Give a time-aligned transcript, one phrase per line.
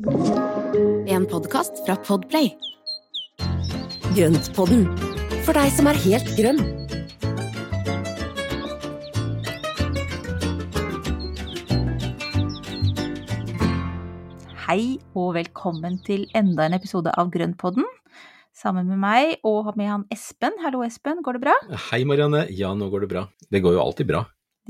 [0.00, 2.46] En podkast fra Podplay.
[4.16, 4.86] Grøntpodden,
[5.44, 6.62] for deg som er helt grønn.
[14.64, 17.84] Hei og velkommen til enda en episode av Grønnpodden.
[18.56, 20.56] Sammen med meg og med han Espen.
[20.64, 21.60] Hallo Espen, går det bra?
[21.90, 23.28] Hei Marianne, ja nå går det bra.
[23.52, 24.24] Det går jo alltid bra.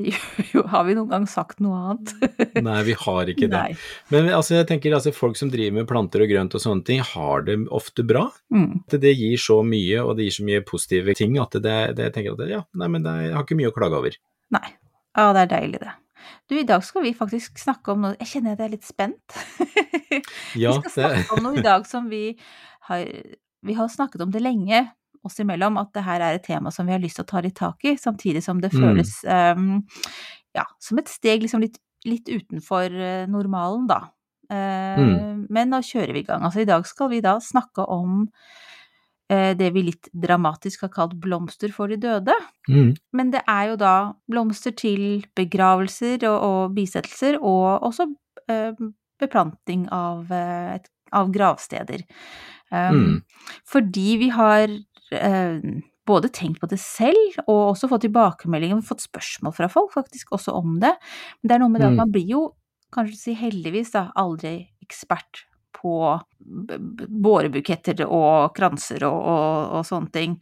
[0.73, 2.13] Har vi noen gang sagt noe annet?
[2.67, 3.61] Nei, vi har ikke det.
[3.61, 3.77] Nei.
[4.13, 7.03] Men altså, jeg tenker altså, folk som driver med planter og grønt og sånne ting,
[7.13, 8.27] har det ofte bra.
[8.55, 8.83] Mm.
[8.91, 12.11] Det, det gir så mye, og det gir så mye positive ting at det, det
[12.11, 14.21] jeg tenker at ja, nei, men det, jeg har ikke mye å klage over.
[14.57, 14.69] Nei.
[15.19, 15.97] Ja, det er deilig, det.
[16.51, 18.89] Du, i dag skal vi faktisk snakke om noe Jeg kjenner at jeg er litt
[18.89, 19.37] spent.
[20.59, 22.35] Ja, vi skal snakke om noe i dag som vi
[22.89, 23.05] har
[23.63, 24.81] Vi har snakket om det lenge
[25.25, 27.41] oss imellom, at det her er et tema som vi har lyst til å ta
[27.45, 28.81] litt tak i, samtidig som det Mm.
[28.81, 29.83] føles um,
[30.57, 31.77] ja, som et steg liksom litt,
[32.07, 34.01] litt utenfor eh, normalen, da.
[34.51, 35.47] Uh, Mm.
[35.51, 36.43] Men nå kjører vi i gang.
[36.43, 38.29] Altså i dag skal vi da snakke om
[39.31, 42.35] eh, det vi litt dramatisk har kalt blomster for de døde.
[42.69, 42.97] Mm.
[43.15, 48.09] Men det er jo da blomster til begravelser og, og bisettelser, og også
[48.51, 48.73] eh,
[49.21, 50.79] beplanting av, eh,
[51.13, 52.03] av gravsteder.
[52.71, 53.23] Um, Mm.
[53.67, 54.90] Fordi vi har eh,
[56.11, 60.55] både tenkt på det selv, og også fått tilbakemeldinger, fått spørsmål fra folk faktisk også
[60.59, 60.95] om det.
[61.41, 62.03] Men det er noe med det at Mm.
[62.03, 62.43] man blir jo,
[62.91, 65.45] kanskje si heldigvis da, aldri ekspert
[65.81, 66.21] på
[67.09, 70.35] bårebuketter og kranser og, og, og sånne ting,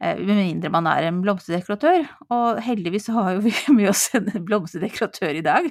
[0.00, 2.06] eh, med mindre man er en blomsterdekoratør.
[2.32, 5.68] Og heldigvis så har jo vi med oss en blomsterdekoratør i dag,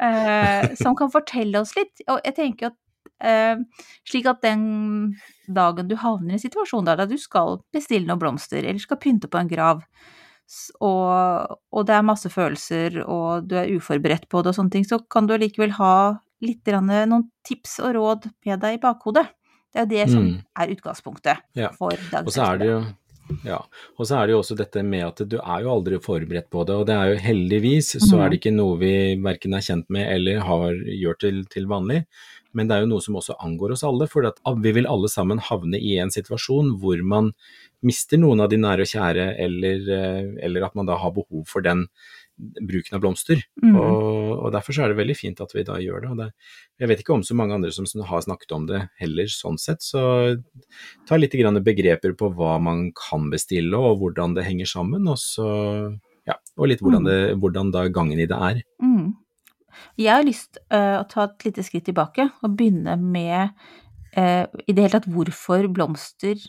[0.00, 2.04] eh, som kan fortelle oss litt.
[2.08, 2.85] Og jeg tenker at eh,
[3.20, 5.16] slik at den
[5.48, 9.28] dagen du havner i en situasjon der, du skal bestille noen blomster, eller skal pynte
[9.30, 9.82] på en grav,
[10.80, 14.84] og, og det er masse følelser, og du er uforberedt på det og sånne ting,
[14.86, 15.94] så kan du allikevel ha
[16.44, 19.26] litt grann, noen tips og råd med deg i bakhodet.
[19.72, 20.42] Det er det som Mm.
[20.56, 21.68] er utgangspunktet Ja.
[21.76, 22.78] for dagens Og så er det jo
[23.46, 23.58] ja,
[23.96, 26.64] og så er det jo også dette med at du er jo aldri forberedt på
[26.68, 29.88] det, og det er jo heldigvis så er det ikke noe vi verken er kjent
[29.92, 32.04] med eller har gjort til, til vanlig,
[32.56, 35.10] men det er jo noe som også angår oss alle, for at vi vil alle
[35.12, 37.32] sammen havne i en situasjon hvor man
[37.84, 41.44] mister noen av de nære og kjære, eller, eh, eller at man da har behov
[41.50, 41.86] for den
[42.36, 43.40] bruken av blomster.
[43.62, 43.76] Mm.
[43.80, 46.10] Og, og derfor så er det veldig fint at vi da gjør det.
[46.12, 46.28] Og det
[46.82, 49.84] jeg vet ikke om så mange andre som har snakket om det heller, sånn sett.
[49.84, 50.00] Så
[51.08, 55.08] ta litt grann begreper på hva man kan bestille, og hvordan det henger sammen.
[55.08, 55.46] Og, så,
[56.28, 58.60] ja, og litt hvordan, det, hvordan da gangen i det er.
[58.84, 59.14] Mm.
[60.00, 63.56] Jeg har lyst uh, å ta et lite skritt tilbake og begynne med
[64.16, 66.40] uh, i det hele tatt hvorfor blomster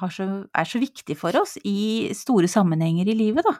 [0.00, 3.58] har så, er så viktig for oss i store sammenhenger i livet, da.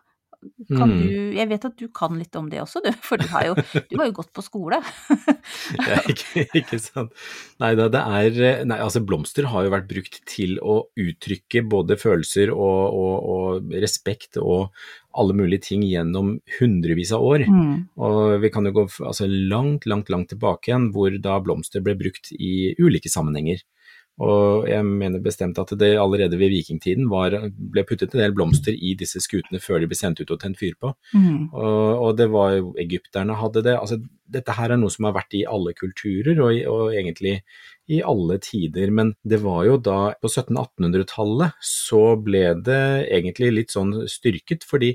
[0.70, 1.00] Kan Mm.
[1.04, 3.54] du, jeg vet at du kan litt om det også, du, for du har jo,
[3.90, 4.78] du har jo gått på skole.
[5.90, 7.12] Ja, ikke, ikke sant.
[7.62, 11.96] Nei da, det er Nei, altså blomster har jo vært brukt til å uttrykke både
[12.00, 14.70] følelser og, og, og respekt og
[15.18, 17.44] alle mulige ting gjennom hundrevis av år.
[17.50, 17.74] Mm.
[17.98, 21.96] Og vi kan jo gå altså langt, langt, langt tilbake igjen, hvor da blomster ble
[21.98, 23.62] brukt i ulike sammenhenger.
[24.20, 28.76] Og jeg mener bestemt at det allerede ved vikingtiden var, ble puttet en del blomster
[28.76, 30.92] i disse skutene før de ble sendt ut og tent fyr på.
[31.16, 31.48] Mm.
[31.54, 33.78] Og, og det var jo Egypterne hadde det.
[33.80, 33.96] Altså,
[34.30, 37.38] dette her er noe som har vært i alle kulturer, og, og egentlig
[37.90, 38.92] i alle tider.
[38.94, 44.94] Men det var jo da på 1700-1800-tallet så ble det egentlig litt sånn styrket, fordi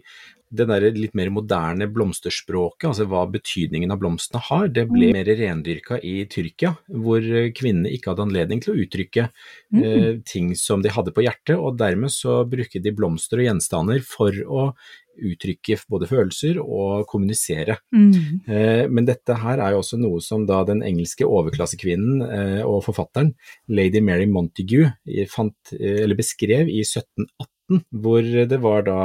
[0.55, 5.27] det der litt mer moderne blomsterspråket, altså hva betydningen av blomstene har, det ble mer
[5.27, 7.21] rendyrka i Tyrkia, hvor
[7.55, 9.29] kvinnene ikke hadde anledning til å uttrykke
[9.75, 9.81] Mm.
[9.83, 14.03] eh, ting som de hadde på hjertet, og dermed så bruker de blomster og gjenstander
[14.05, 14.69] for å
[15.15, 17.77] uttrykke både følelser og kommunisere.
[17.95, 18.41] Mm.
[18.47, 22.83] Eh, Men dette her er jo også noe som da den engelske overklassekvinnen eh, og
[22.83, 23.33] forfatteren
[23.67, 27.47] lady Mary Montagu eh, fant, eh, eller beskrev i 1718,
[27.89, 28.99] hvor det var da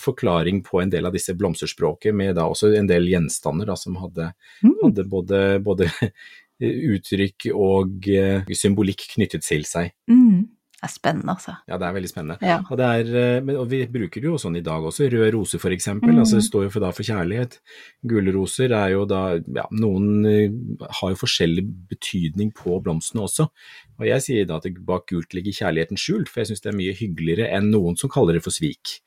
[0.00, 3.96] forklaring på en del av disse blomsterspråket, med da også en del gjenstander da, som
[4.00, 4.32] hadde,
[4.62, 4.74] Mm.
[4.82, 5.88] hadde både, både
[6.94, 9.92] uttrykk og eh, symbolikk knyttet til seg.
[10.10, 10.48] Mm.
[10.78, 11.52] Det er spennende, altså.
[11.66, 12.36] Ja, det er veldig spennende.
[12.46, 12.60] Ja.
[12.70, 15.32] Og, det er, eh, men, og vi bruker det jo sånn i dag også, Rød
[15.34, 16.20] rose for eksempel, Mm.
[16.22, 17.56] altså det står jo for, da for kjærlighet.
[18.06, 20.54] Gule roser er jo da, ja, noen eh,
[21.00, 23.48] har jo forskjellig betydning på blomstene også.
[23.98, 26.78] Og jeg sier da at bak gult ligger kjærligheten skjult, for jeg synes det er
[26.78, 29.00] mye hyggeligere enn noen som kaller det for svik.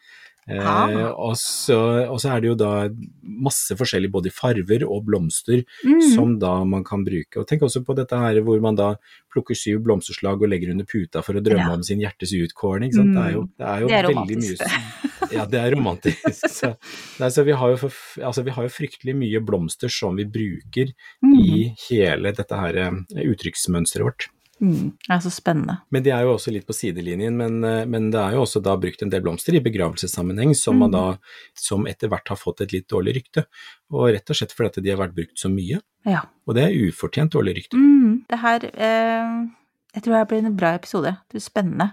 [0.49, 0.89] Eh, Ah.
[1.13, 1.77] og, så,
[2.09, 2.89] og så er det jo da
[3.21, 6.01] masse forskjellig både i farver og blomster Mm.
[6.15, 7.37] som da man kan bruke.
[7.37, 8.95] Og tenk også på dette her hvor man da
[9.31, 11.73] plukker syv blomsterslag og legger under puta for å drømme Ja.
[11.77, 12.91] om sin hjertes utkårning.
[12.91, 13.13] Mm.
[13.13, 16.19] Det er jo, det er jo Det er veldig mye Ja, det er romantisk.
[16.57, 16.75] Så,
[17.21, 17.93] nei, så vi, har for,
[18.25, 20.91] altså, vi har jo fryktelig mye blomster som vi bruker
[21.23, 21.37] Mm.
[21.39, 22.91] i hele dette her eh,
[23.29, 24.27] uttrykksmønsteret vårt.
[24.61, 24.91] Mm.
[25.07, 25.79] Det er så spennende.
[25.91, 28.61] Men de er jo også litt på sidelinjen, men, eh, men det er jo også
[28.61, 30.91] da brukt en del blomster i begravelsessammenheng som Mm.
[30.91, 31.17] da,
[31.57, 33.45] som etter hvert har fått et litt dårlig rykte.
[33.91, 35.81] Og rett og slett fordi at de har vært brukt så mye.
[36.05, 36.21] Ja.
[36.47, 37.73] Og det er ufortjent dårlig rykte.
[37.77, 38.25] Mm.
[38.29, 39.47] Det her eh,
[39.93, 41.11] Jeg tror det blir en bra episode.
[41.27, 41.91] Det blir spennende.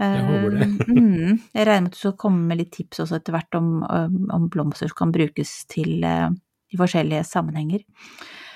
[0.00, 0.66] Jeg håper det.
[0.66, 1.40] Eh, mm.
[1.54, 4.30] Jeg regner med at du skal komme med litt tips også etter hvert om, om-
[4.30, 6.28] om blomster som kan brukes til eh,
[6.72, 7.80] i forskjellige sammenhenger.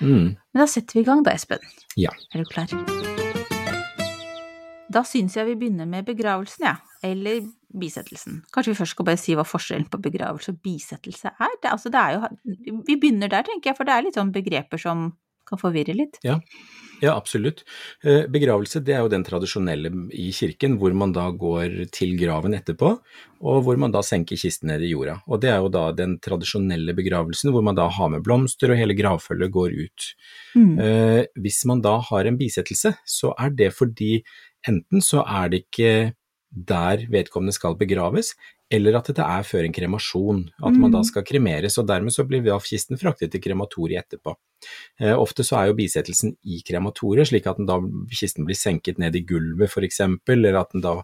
[0.01, 0.35] Mm.
[0.35, 1.59] Men da setter vi i gang da, Espen.
[1.97, 2.11] Ja.
[2.33, 3.24] Er du klar?
[4.95, 6.77] Da syns jeg vi begynner med begravelsen, ja.
[7.03, 7.43] Eller
[7.75, 8.39] bisettelsen.
[8.55, 11.59] Kanskje vi først skal bare si hva forskjellen på begravelse og bisettelse er?
[11.59, 14.33] Det, altså, det er jo, vi begynner der, tenker jeg, for det er litt sånn
[14.35, 15.09] begreper som
[15.45, 16.17] kan forvirre litt.
[16.25, 16.39] Ja,
[17.11, 17.63] absolutt.
[18.03, 22.55] Eh, Begravelse det er jo den tradisjonelle i kirken, hvor man da går til graven
[22.57, 22.91] etterpå,
[23.45, 25.19] og hvor man da senker kisten ned i jorda.
[25.27, 28.79] Og det er jo da den tradisjonelle begravelsen, hvor man da har med blomster og
[28.79, 30.09] hele gravfølget går ut.
[30.55, 30.73] Mm.
[30.81, 34.17] Eh, hvis man da har en bisettelse, så er det fordi
[34.67, 36.13] enten så er det ikke
[36.69, 38.33] der vedkommende skal begraves,
[38.75, 41.07] eller at det er før en kremasjon, at man da Mm.
[41.09, 44.35] skal kremeres, og dermed så blir kisten fraktet til krematoriet etterpå.
[44.99, 47.77] Eh, ofte så er jo bisettelsen i krematoriet, slik at den da,
[48.09, 50.95] kisten blir senket ned i gulvet for eksempel, eller at den da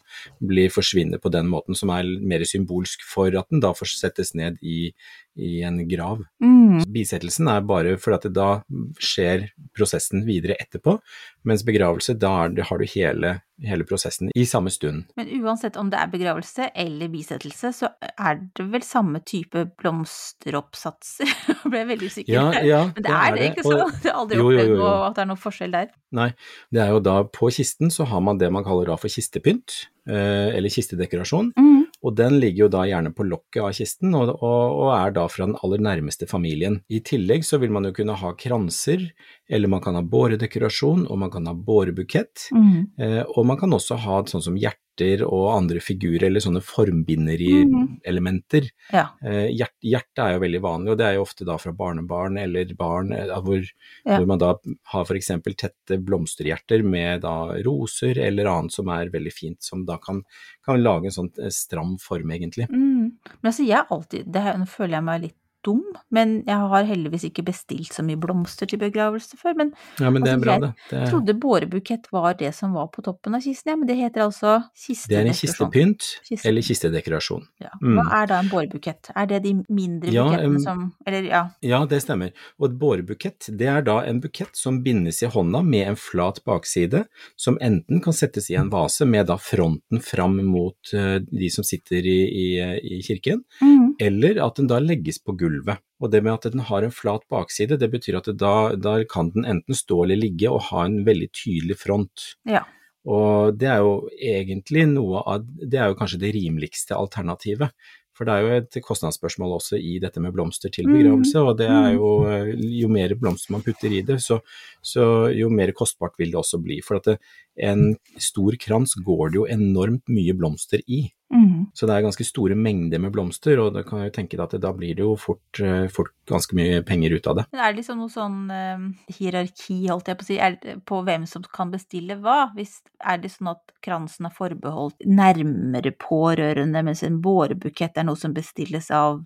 [0.42, 4.34] blir forsvinner på den måten som er mer symbolsk for at den da får settes
[4.34, 4.94] ned i,
[5.38, 6.24] i en grav.
[6.42, 6.82] Mm.
[6.92, 8.50] Bisettelsen er bare fordi at det da
[8.98, 10.98] skjer prosessen videre etterpå,
[11.46, 15.06] mens begravelse, da har du hele, hele prosessen i samme stund.
[15.20, 21.30] Men uansett om det er begravelse eller bisettelse, så er det vel samme type blomsteroppsatser?
[21.62, 22.34] Jeg ble veldig usikker.
[22.34, 25.30] Ja, ja, Men det er det, ikke og- Det har aldri opplevd at det er
[25.30, 25.92] noe forskjell der.
[26.18, 26.30] Nei,
[26.74, 29.86] det er jo da på kisten så har man det man kaller da for kistepynt,
[30.10, 31.86] eh, eller kistedekorasjon, Mm.
[32.04, 35.28] og den ligger jo da gjerne på lokket av kisten, og, og, og er da
[35.30, 36.80] fra den aller nærmeste familien.
[36.90, 39.06] I tillegg så vil man jo kunne ha kranser,
[39.50, 42.88] eller man kan ha båredekorasjon, og man kan ha bårebukett, Mm.
[43.00, 44.58] eh, og man kan også ha sånn som
[44.92, 48.70] hjerter og andre figurer, eller sånne formbinderi-elementer.
[48.92, 49.08] Ja.
[49.24, 52.38] Eh, hjert, hjertet er jo veldig vanlig, og det er jo ofte da fra barnebarn
[52.38, 53.62] eller barn, eh, hvor,
[54.06, 54.18] Ja.
[54.18, 54.56] hvor man da
[54.86, 59.98] har eksempel tette blomsterhjerter med da roser eller annet som er veldig fint, som da
[59.98, 60.24] kan,
[60.66, 62.70] kan lage en sånn eh, stram form egentlig.
[62.70, 63.12] Mm.
[63.42, 66.84] Men altså, jeg alltid det her, Nå føler jeg meg litt dum, men jeg har
[66.90, 69.56] heldigvis ikke bestilt så mye blomster til begravelse før.
[69.58, 71.10] Men Ja, men det Altså, bra jeg det.
[71.12, 74.64] Trodde bårebukett var det som var på toppen av kisten, ja, men det heter altså
[74.76, 75.10] kistedekorasjon.
[75.10, 77.46] det er en kistepynt Kiste- eller kistedekorasjon.
[77.62, 77.70] Ja.
[77.82, 77.98] Mm.
[78.00, 79.12] Hva er da en bårebukett?
[79.16, 81.44] Er det de mindre Ja, bukettene som Eller ja.
[81.62, 82.32] Ja, det stemmer.
[82.60, 86.44] Og et bårebukett, det er da en bukett som bindes i hånda med en flat
[86.46, 87.06] bakside,
[87.36, 91.64] som enten kan settes i en vase med da fronten fram mot eh, de som
[91.64, 93.91] sitter i, i, i kirken, Mm.
[94.02, 95.82] Eller at den da legges på gulvet.
[96.02, 98.98] Og det med at den har en flat bakside, det betyr at det da, da
[99.10, 102.32] kan den enten stå eller ligge og ha en veldig tydelig front.
[102.50, 102.66] Ja.
[103.10, 107.74] Og det er jo egentlig noe av Det er jo kanskje det rimeligste alternativet.
[108.18, 111.48] For det er jo et kostnadsspørsmål også i dette med blomster til Mm.
[111.48, 112.52] og det er jo eh,
[112.82, 114.42] Jo mer blomster man putter i det, så,
[114.84, 116.82] så jo mer kostbart vil det også bli.
[116.86, 117.18] For at det,
[117.58, 121.08] en stor krans går det jo enormt mye blomster i.
[121.32, 121.70] Mm.
[121.74, 124.44] Så det er ganske store mengder med blomster, og da kan jeg jo tenke deg
[124.46, 127.46] at da blir det jo fort, eh, fort ganske mye penger ut av det.
[127.54, 128.86] Men er det liksom noe sånn eh,
[129.18, 132.52] hierarki, holdt jeg på å si, det på hvem som kan bestille hva?
[132.58, 138.20] Hvis, er det sånn at kransen er forbeholdt nærmere pårørende, mens en bårebukett er noe
[138.20, 139.24] som bestilles av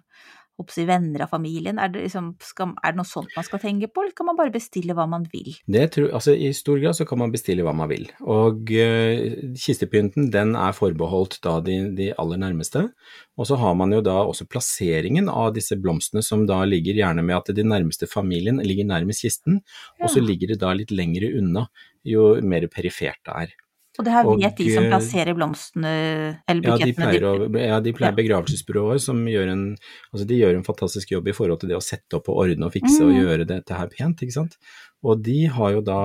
[0.55, 1.79] jeg, venner av familien?
[1.81, 4.37] Er det, liksom, skal, er det noe sånt man skal tenke på, eller kan man
[4.39, 5.55] bare bestille hva man vil?
[5.67, 8.07] Det tror, altså I stor grad så kan man bestille hva man vil.
[8.21, 12.87] Og uh, kistepynten den er forbeholdt da de, de aller nærmeste.
[13.35, 17.25] Og så har man jo da også plasseringen av disse blomstene som da ligger gjerne
[17.25, 19.59] med at de nærmeste familien ligger nærmest kisten,
[19.99, 21.67] og så ligger det da litt lengre unna
[22.05, 23.55] jo mer perifert det er.
[23.97, 25.91] Og det her Og, vet de som eh, plasserer blomstene,
[26.51, 27.21] eller Ja, de pleier,
[27.67, 28.17] ja, de pleier Ja.
[28.17, 29.63] begravelsesbyråer som gjør en,
[30.13, 32.65] altså de gjør en fantastisk jobb i forhold til det å sette opp og ordne
[32.67, 33.21] og fikse og Mm.
[33.23, 34.57] gjøre dette her pent, ikke sant.
[35.05, 35.99] Og de har jo da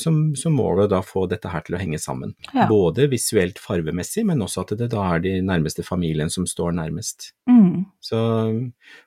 [0.00, 2.34] som, som mål å da få dette her til å henge sammen.
[2.54, 2.68] Ja.
[2.70, 7.32] Både visuelt farvemessig, men også at det da er de nærmeste familien som står nærmest.
[7.50, 7.88] Mm.
[8.00, 8.18] Så,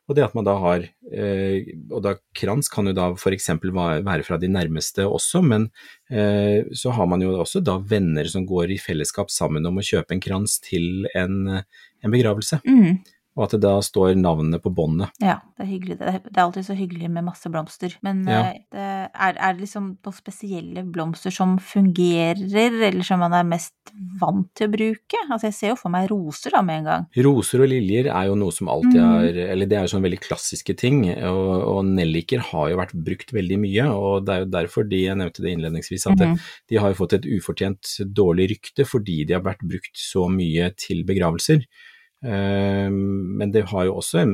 [0.05, 4.25] og det at man da har, eh, og da krans kan jo da eksempel være
[4.27, 5.69] fra de nærmeste også, men
[6.11, 9.85] eh, så har man jo også da venner som går i fellesskap sammen om å
[9.85, 12.61] kjøpe en krans til en, en begravelse.
[12.67, 13.01] Mm.
[13.37, 15.13] Og at det da står navnet på båndet.
[15.23, 15.95] Ja, det er hyggelig.
[16.01, 17.93] Det er, det er alltid så hyggelig med masse blomster.
[18.03, 18.41] Men Ja.
[18.51, 22.37] eh, det er, er det liksom noen spesielle blomster som fungerer,
[22.89, 23.73] eller som man er mest
[24.19, 25.21] vant til å bruke?
[25.29, 27.05] Altså, jeg ser jo for meg roser da med en gang.
[27.23, 29.23] Roser og liljer er jo noe som alltid Mm.
[29.23, 32.93] er Eller det er jo sånne veldig klassiske ting, og, og nelliker har jo vært
[32.93, 36.19] brukt veldig mye, og det er jo derfor de, jeg nevnte det innledningsvis, at mm.
[36.19, 40.27] det, de har jo fått et ufortjent dårlig rykte fordi de har vært brukt så
[40.31, 41.63] mye til begravelser.
[42.23, 44.33] Eh, Men det har jo også en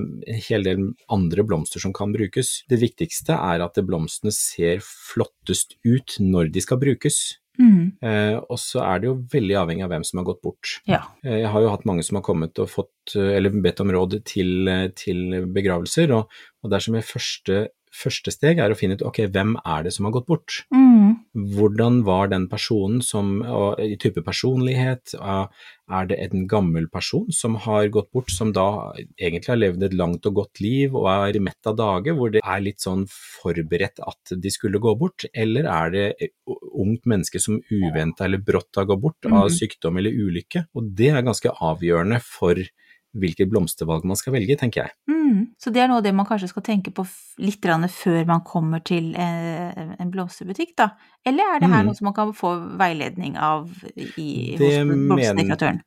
[0.50, 2.64] hel del andre blomster som kan brukes.
[2.70, 7.38] Det viktigste er at blomstene ser flottest ut når de skal brukes.
[7.58, 7.94] Mhm.
[8.04, 10.80] Eh, Og så er det jo veldig avhengig av hvem som har gått bort.
[10.86, 11.02] Ja.
[11.26, 13.90] Eh, Jeg har jo hatt mange som har kommet og fått, eh, eller bedt om
[13.90, 16.30] råd til, eh, til begravelser, og,
[16.64, 20.06] og dersom jeg første, første steg er å finne ut ok, hvem er det som
[20.06, 20.64] har gått bort?
[20.74, 21.16] Mm.
[21.58, 27.56] Hvordan var den personen som, og, i type personlighet, er det en gammel person som
[27.64, 31.40] har gått bort, som da egentlig har levd et langt og godt liv og er
[31.40, 35.70] mett av dage, hvor det er litt sånn forberedt at de skulle gå bort, eller
[35.70, 36.32] er det
[36.74, 39.56] ungt menneske som uventa eller brått har gått bort av Mhm.
[39.60, 40.68] sykdom eller ulykke?
[40.76, 42.56] Og det er ganske avgjørende for
[43.22, 44.96] hvilket blomstervalg man skal velge, tenker jeg.
[45.12, 45.42] Mm.
[45.60, 47.06] Så det er noe av det man kanskje skal tenke på
[47.44, 50.92] litt før man kommer til eh, en blomsterbutikk, da?
[51.26, 51.90] Eller er det her mm.
[51.90, 55.84] noe som man kan få veiledning av i, hos blomsterdekoratøren?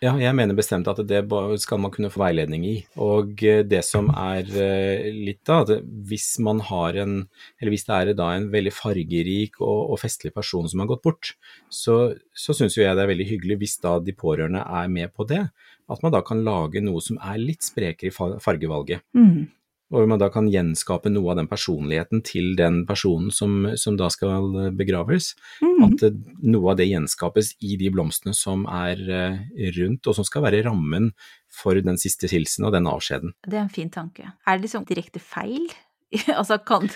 [0.00, 1.18] Ja, jeg mener bestemt at det
[1.60, 2.76] skal man kunne få veiledning i.
[3.04, 7.18] Og eh, det som er eh, litt da, at hvis man har en,
[7.60, 11.04] eller hvis det er da en veldig fargerik og, og festlig person som har gått
[11.04, 11.34] bort,
[11.68, 11.98] så,
[12.32, 15.28] så syns jo jeg det er veldig hyggelig hvis da de pårørende er med på
[15.28, 15.42] det.
[15.90, 19.02] At man da kan lage noe som er litt sprekere i fargevalget.
[19.16, 19.48] Mm.
[19.90, 24.06] Og man da kan gjenskape noe av den personligheten til den personen som, som da
[24.12, 25.32] skal begraves.
[25.58, 25.80] Mm.
[25.88, 29.40] At eh, noe av det gjenskapes i de blomstene som er eh,
[29.80, 31.10] rundt, og som skal være rammen
[31.50, 33.34] for den siste hilsen og den avskjeden.
[33.42, 34.30] Det er en fin tanke.
[34.46, 35.66] Er det liksom direkte feil?
[36.38, 36.86] altså, kan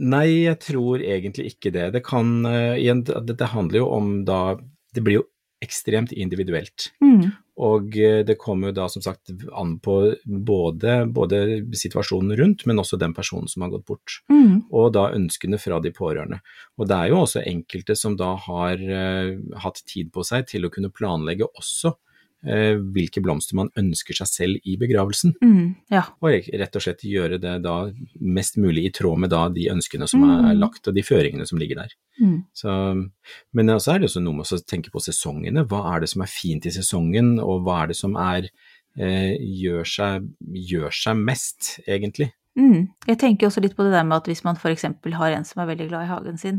[0.00, 1.90] Nei, jeg tror egentlig ikke det.
[1.96, 4.40] Det kan eh, igjen, det, det handler jo om da
[4.94, 5.28] Det blir jo
[5.64, 6.92] ekstremt individuelt.
[7.04, 7.32] Mhm.
[7.58, 11.40] Og eh, det kommer jo da som sagt an på både, både
[11.76, 14.18] situasjonen rundt, men også den personen som har gått bort.
[14.30, 14.68] Mm.
[14.70, 16.40] og da ønskene fra de pårørende.
[16.78, 20.66] Og det er jo også enkelte som da har uh, hatt tid på seg til
[20.66, 21.94] å kunne planlegge også
[22.44, 26.04] hvilke blomster man ønsker seg selv i begravelsen, Mm, Ja.
[26.22, 27.90] og rett og slett gjøre det da
[28.20, 30.60] mest mulig i tråd med da de ønskene som er Mm.
[30.60, 31.88] lagt og de føringene som ligger der.
[32.20, 32.44] Mm.
[32.54, 33.10] Så,
[33.52, 35.66] men så er det også noe med å tenke på sesongene.
[35.66, 38.48] Hva er det som er fint i sesongen, og hva er det som er,
[38.98, 42.32] eh, gjør, seg, gjør seg mest, egentlig?
[42.58, 42.88] Mm.
[43.06, 44.82] Jeg tenker også litt på det der med at hvis man f.eks.
[45.14, 46.58] har en som er veldig glad i hagen sin,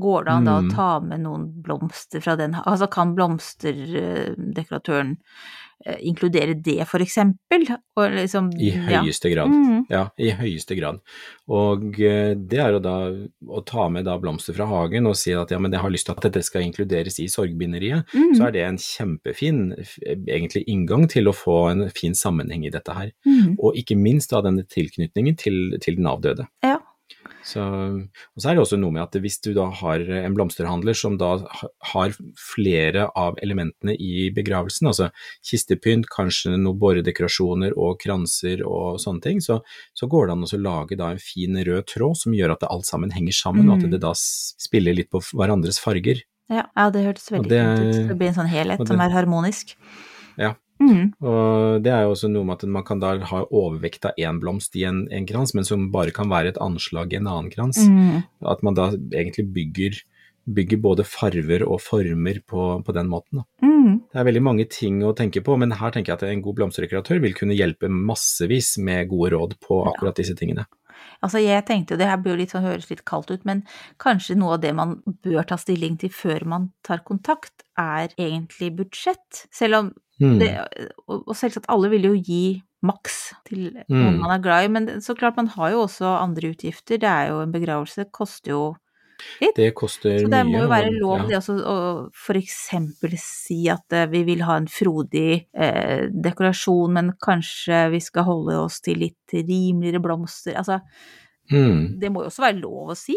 [0.00, 0.70] går det an da å Mm.
[0.74, 5.16] ta med noen blomster fra den Altså kan blomsterdekoratøren
[6.00, 7.66] inkludere det, for eksempel?
[7.98, 9.02] Og liksom I ja.
[9.02, 9.52] høyeste grad.
[9.52, 9.84] Mm.
[9.92, 11.00] Ja, i høyeste grad.
[11.52, 12.94] Og eh, det er jo da
[13.52, 16.08] å ta med da blomster fra hagen og si at ja, men jeg har lyst
[16.08, 18.34] til at dette skal inkluderes i sorgbinderiet, Mm.
[18.36, 19.60] så er det en kjempefin
[20.28, 23.12] egentlig inngang til å få en fin sammenheng i dette her.
[23.26, 23.56] Mm.
[23.58, 26.46] Og ikke minst da denne tilknytningen til, til den avdøde.
[26.64, 26.78] Ja.
[27.44, 30.96] Så, og så er det også noe med at hvis du da har en blomsterhandler
[30.96, 31.34] som da
[31.92, 35.10] har flere av elementene i begravelsen, altså
[35.44, 39.60] kistepynt, kanskje noen båredekorasjoner og kranser og sånne ting, så,
[39.92, 42.72] så går det an å lage da en fin rød tråd som gjør at det
[42.72, 43.84] alt sammen henger sammen, og Mm.
[43.84, 46.22] at det da spiller litt på hverandres farger.
[46.48, 48.08] Ja, ja, det hørtes veldig fint ut.
[48.08, 49.74] Det blir en sånn helhet det, som er harmonisk.
[50.40, 50.54] Ja.
[50.82, 51.12] Mm.
[51.22, 54.40] Og det er jo også noe med at man kan da ha overvekt av én
[54.42, 57.52] blomst i en, en krans, men som bare kan være et anslag i en annen
[57.52, 57.80] krans.
[57.86, 58.24] Mm.
[58.50, 60.00] At man da egentlig bygger,
[60.44, 63.44] bygger både farver og former på, på den måten.
[63.64, 64.00] Mm.
[64.12, 66.60] Det er veldig mange ting å tenke på, men her tenker jeg at en god
[66.60, 70.66] blomsterdekoratør vil kunne hjelpe massevis med gode råd på akkurat disse tingene.
[71.24, 73.62] Altså, jeg tenkte jo, det her bør litt sånn, høres litt kaldt ut, men
[74.02, 78.70] kanskje noe av det man bør ta stilling til før man tar kontakt, er egentlig
[78.78, 79.44] budsjett.
[79.54, 80.38] Selv om Hmm.
[80.38, 80.52] det,
[81.08, 84.20] og og selvsagt alle vil jo gi maks til noen Mm.
[84.20, 87.00] man er glad i, men så klart man har jo også andre utgifter.
[87.00, 88.76] Det er jo en begravelse, det koster jo
[89.56, 90.30] Det koster Så mye.
[90.30, 91.26] det må jo være lov ja.
[91.28, 97.12] det også å eksempel si at eh, vi vil ha en frodig eh, dekorasjon, men
[97.22, 100.58] kanskje vi skal holde oss til litt rimeligere blomster.
[100.58, 100.80] Altså,
[101.50, 102.00] mm.
[102.00, 103.16] det må jo også være lov å si.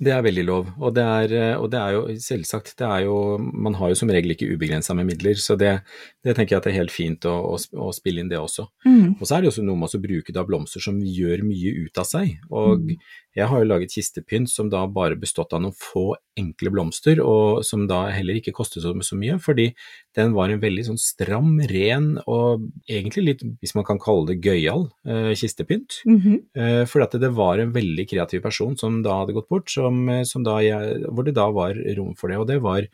[0.00, 3.16] Det er veldig lov, og det er, og det er jo selvsagt det er jo,
[3.38, 5.74] Man har jo som regel ikke ubegrensa med midler, så det,
[6.24, 8.64] det tenker jeg at det er helt fint å, å, å spille inn det også.
[8.86, 9.18] Mm.
[9.18, 11.74] Og så er det jo også noe med å bruke da blomster som gjør mye
[11.84, 12.38] ut av seg.
[12.48, 12.96] Og Mm.
[13.36, 17.60] jeg har jo laget kistepynt som da bare bestått av noen få enkle blomster, og
[17.66, 19.68] som da heller ikke koster så, så mye, fordi
[20.18, 24.40] den var en veldig sånn stram, ren og egentlig litt, hvis man kan kalle det
[24.42, 26.00] gøyal, eh, kistepynt.
[26.04, 26.40] Mhm.
[26.56, 30.08] Eh, for at det var en veldig kreativ person som da hadde gått bort, som,
[30.08, 32.38] eh, som da jeg, hvor det da var rom for det.
[32.38, 32.88] Og det var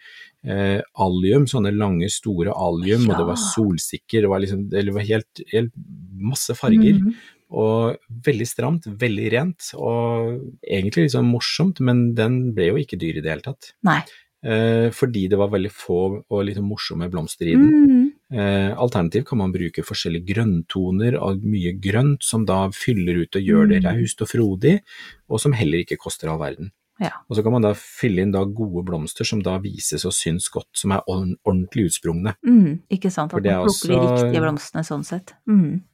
[0.45, 5.09] eh, allium, sånne lange, store allium, og det var solsikker, det var liksom, det var
[5.09, 5.73] helt, helt
[6.13, 7.01] masse farger.
[7.01, 7.17] Mhm.
[7.57, 7.97] Og
[8.27, 13.23] veldig stramt, veldig rent, og egentlig sånn morsomt, men den ble jo ikke dyr i
[13.23, 13.73] det hele tatt.
[13.87, 14.03] Nei.
[14.47, 17.73] Eh, fordi det var veldig få og litt morsomme blomster i den.
[17.91, 18.05] Mm.
[18.31, 23.43] Eh, alternativt kan man bruke forskjellige grønntoner av mye grønt, som da fyller ut og
[23.43, 23.89] gjør det Mm.
[23.91, 24.81] raust og frodig,
[25.29, 26.71] og som heller ikke koster all verden.
[27.03, 27.11] Ja.
[27.29, 30.49] Og så kan man da fylle inn da gode blomster som da vises og syns
[30.53, 32.33] godt, som er ordentlig utsprungne.
[32.47, 35.35] Mm, Ikke sant, at man er plukker de riktige blomstene sånn sett.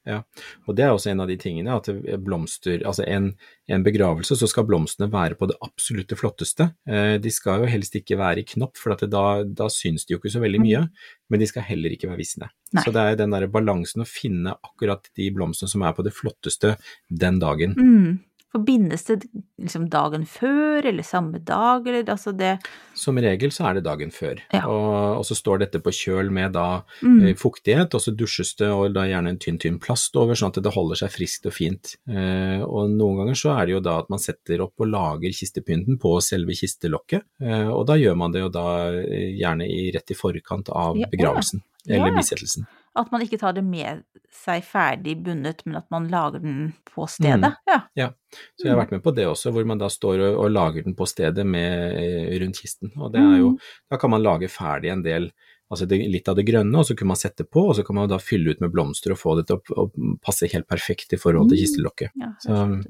[0.07, 0.23] Ja,
[0.67, 1.91] Og det er også en av de tingene, at
[2.23, 3.33] blomster, altså en,
[3.71, 6.71] en begravelse, så skal blomstene være på det absolutte flotteste.
[6.87, 10.15] Eh, de skal jo helst ikke være i knopp, for at da, da syns de
[10.15, 10.87] jo ikke så veldig mye,
[11.31, 12.51] men de skal heller ikke være visne.
[12.73, 12.83] Nei.
[12.87, 16.15] Så det er den der balansen å finne akkurat de blomstene som er på det
[16.17, 16.77] flotteste
[17.11, 17.75] den dagen.
[17.79, 18.21] Mhm.
[18.53, 19.23] Forbindes det
[19.63, 22.59] liksom dagen før, eller samme dag, eller altså det
[22.95, 24.67] Som regel så er det dagen før, Ja.
[24.69, 27.23] og, og så står dette på kjøl med da Mhm.
[27.31, 30.53] eh, fuktighet, og så dusjes det, og da gjerne en tynn, tynn plast over, sånn
[30.55, 31.97] at det holder seg friskt og fint.
[32.09, 35.31] Eh, og noen ganger så er det jo da at man setter opp og lager
[35.33, 39.91] kistepynten på selve kistelokket, eh, og da gjør man det jo da eh, gjerne i,
[39.97, 41.97] rett i forkant av begravelsen, ja.
[41.97, 42.17] eller Ja.
[42.21, 42.67] bisettelsen.
[42.95, 47.07] At man ikke tar det med seg ferdig bundet, men at man lager den på
[47.09, 47.55] stedet.
[47.97, 48.11] Ja.
[48.57, 50.85] Så jeg har vært med på det også, hvor man da står og, og lager
[50.85, 52.93] den på stedet med, eh, rundt kisten.
[52.99, 53.59] Og det er jo, Mm.
[53.91, 55.31] da kan man lage ferdig en del,
[55.73, 57.97] altså det, litt av det grønne, og så kan man sette på, og så kan
[57.97, 59.89] man da fylle ut med blomster og få det til å,
[60.21, 61.63] passe helt perfekt i forhold til Mm.
[61.65, 62.11] kistelokket.
[62.21, 62.85] ja Så-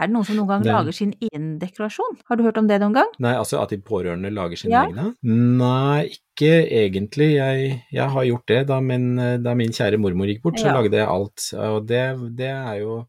[0.00, 2.18] er, det noen som noen gang det- lager sin egen dekorasjon?
[2.28, 3.10] Har du hørt om det noen gang?
[3.18, 4.86] Nei, altså at de pårørende lager sine Ja.
[4.86, 5.14] egne?
[5.22, 7.34] Nei, ikke egentlig.
[7.36, 10.80] Jeg, jeg har gjort det da min, da min kjære mormor gikk bort, så Ja.
[10.80, 11.50] lagde jeg alt.
[11.54, 13.06] Og det, det er jo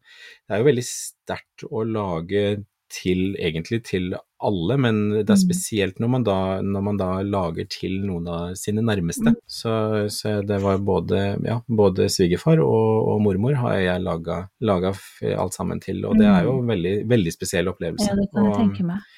[0.48, 5.42] det er jo veldig sterkt å lage til, egentlig til alle, men det er Mm.
[5.44, 9.32] spesielt når man da, når man da lager til noen av sine nærmeste.
[9.32, 9.40] Mm.
[9.46, 9.72] Så,
[10.10, 14.92] så det var både, ja, både svigerfar og, og mormor har jeg laga, laga
[15.38, 18.10] alt sammen til, og det er jo en veldig, veldig spesiell opplevelse.
[18.10, 18.16] Mm.
[18.16, 19.08] Ja, det kan jeg tenke meg.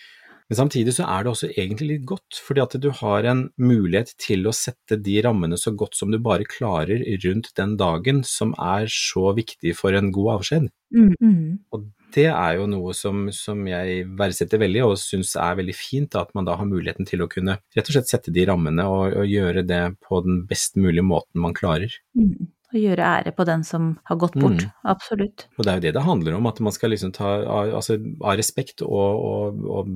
[0.44, 4.12] men samtidig så er det også egentlig litt godt, fordi at du har en mulighet
[4.20, 8.52] til å sette de rammene så godt som du bare klarer rundt den dagen som
[8.60, 10.68] er så viktig for en god avskjed.
[10.94, 11.14] Mm.
[11.16, 11.58] Mm.
[11.72, 16.16] Og det er jo noe som, som jeg verdsetter veldig, og syns er veldig fint,
[16.18, 19.16] at man da har muligheten til å kunne rett og slett sette de rammene og,
[19.22, 21.94] og gjøre det på den best mulige måten man klarer.
[22.18, 22.52] Mm.
[22.74, 24.64] Å gjøre ære på den som har gått bort.
[24.64, 24.70] Mm.
[24.90, 25.46] Absolutt.
[25.54, 28.00] Og det er jo det det handler om, at man skal liksom ta av, altså,
[28.18, 29.92] av respekt og, og, og,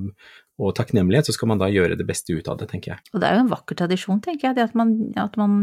[0.59, 3.03] og takknemlighet, så skal man da gjøre det beste ut av det, tenker jeg.
[3.13, 5.53] Og det er jo en vakker tradisjon, tenker jeg, det at man, at man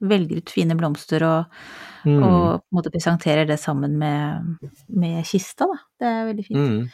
[0.00, 1.60] velger ut fine blomster og,
[2.06, 2.22] Mm.
[2.22, 4.58] og på en måte presenterer det sammen med,
[4.88, 5.78] med kista, da.
[5.98, 6.58] Det er veldig fint.
[6.60, 6.84] Mm.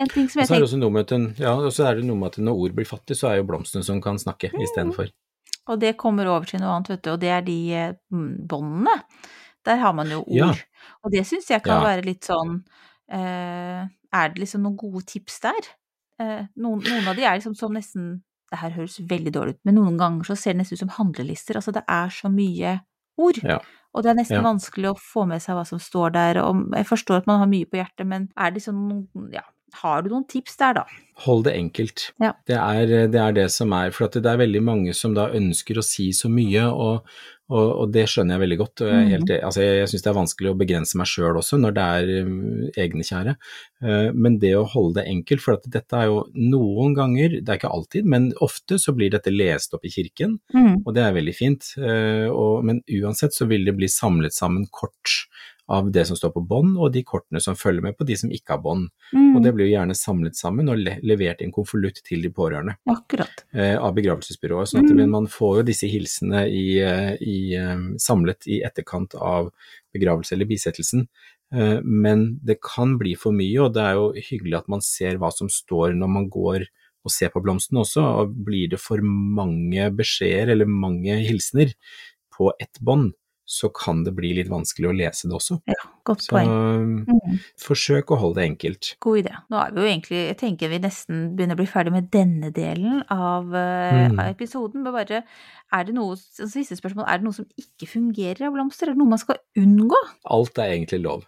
[0.00, 2.56] En ting som jeg er tenker, ja, og så er det noe med at når
[2.64, 5.12] ord blir fattig, så er jo blomstene som kan snakke istedenfor.
[5.68, 7.58] og det kommer over til noe annet, vet du, og det er de
[8.10, 8.96] mm, båndene.
[9.64, 10.32] Der har man jo ord.
[10.34, 10.50] Ja.
[11.04, 11.84] Og det syns jeg kan Ja.
[11.84, 12.64] være litt sånn
[13.12, 15.68] eh, Er det liksom noen gode tips der?
[16.22, 18.20] Eh, noen, noen av de er liksom som nesten
[18.52, 20.90] Det her høres veldig dårlig ut, men noen ganger så ser det nesten ut som
[20.98, 21.56] handlelister.
[21.56, 22.74] Altså det er så mye
[23.16, 23.38] ord.
[23.48, 23.56] Ja.
[23.96, 24.42] Og det er nesten Ja.
[24.44, 26.40] vanskelig å få med seg hva som står der.
[26.44, 29.40] Og jeg forstår at man har mye på hjertet, men er det sånn Ja,
[29.80, 30.86] har du noen tips der, da?
[31.26, 32.08] Hold det enkelt.
[32.22, 32.32] Ja.
[32.48, 35.28] Det, er, det er det som er, for at det er veldig mange som da
[35.36, 37.06] ønsker å si så mye, og,
[37.52, 38.82] og, og det skjønner jeg veldig godt.
[38.88, 41.76] Jeg, helt, altså jeg, jeg syns det er vanskelig å begrense meg sjøl også, når
[41.76, 42.40] det er um,
[42.84, 43.36] egnekjære.
[43.84, 47.54] Uh, men det å holde det enkelt, for at dette er jo noen ganger, det
[47.54, 50.82] er ikke alltid, men ofte så blir dette lest opp i kirken, Mm.
[50.86, 51.74] og det er veldig fint.
[51.78, 55.22] Uh, og, men uansett så vil det bli samlet sammen kort
[55.72, 58.30] av det som står på bånd, og de kortene som følger med på de som
[58.34, 58.90] ikke har bånd.
[59.14, 59.30] Mm.
[59.36, 62.28] Og det blir jo gjerne samlet sammen og le levert i en konvolutt til de
[62.30, 63.44] pårørende Akkurat.
[63.54, 64.68] eh, av begravelsesbyrået.
[64.68, 65.10] sånn at Mm.
[65.10, 69.50] man får jo disse hilsene i, eh, i, eh, samlet i etterkant av
[69.94, 71.08] begravelse eller bisettelsen.
[71.54, 75.16] Eh, men det kan bli for mye, og det er jo hyggelig at man ser
[75.18, 76.66] hva som står når man går
[77.04, 78.02] og ser på blomsten også.
[78.02, 81.74] og Blir det for mange beskjeder eller mange hilsener
[82.32, 83.12] på ett bånd,
[83.52, 85.58] så kan det bli litt vanskelig å lese det også.
[85.68, 85.76] Ja,
[86.08, 86.52] godt Så poeng.
[87.04, 87.40] Mm.
[87.60, 88.88] forsøk å holde det enkelt.
[89.04, 89.34] God idé.
[89.52, 92.48] Nå er vi jo egentlig, jeg tenker vi nesten begynner å bli ferdig med denne
[92.56, 94.18] delen av, eh, Mm.
[94.18, 94.82] av episoden.
[94.82, 95.22] Men bare,
[95.72, 98.88] er det noe, siste spørsmål, er det noe som ikke fungerer av blomster?
[98.88, 100.00] Er det noe man skal unngå?
[100.30, 101.24] Alt er egentlig lov.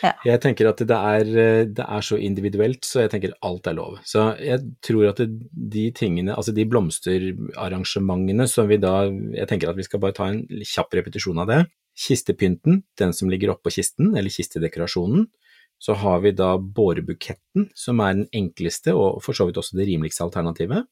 [0.00, 0.14] Ja.
[0.24, 3.76] Jeg tenker at det er, eh, det er så individuelt, så jeg tenker alt er
[3.76, 3.98] lov.
[4.08, 9.76] Så jeg tror at de tingene, altså de blomsterarrangementene som vi da Jeg tenker at
[9.76, 11.60] vi skal bare ta en kjapp repetisjon av det.
[11.94, 15.28] Kistepynten, den som ligger oppå kisten, eller kistedekorasjonen.
[15.78, 19.88] Så har vi da bårebuketten, som er den enkleste og for så vidt også det
[19.90, 20.86] rimeligste alternativet.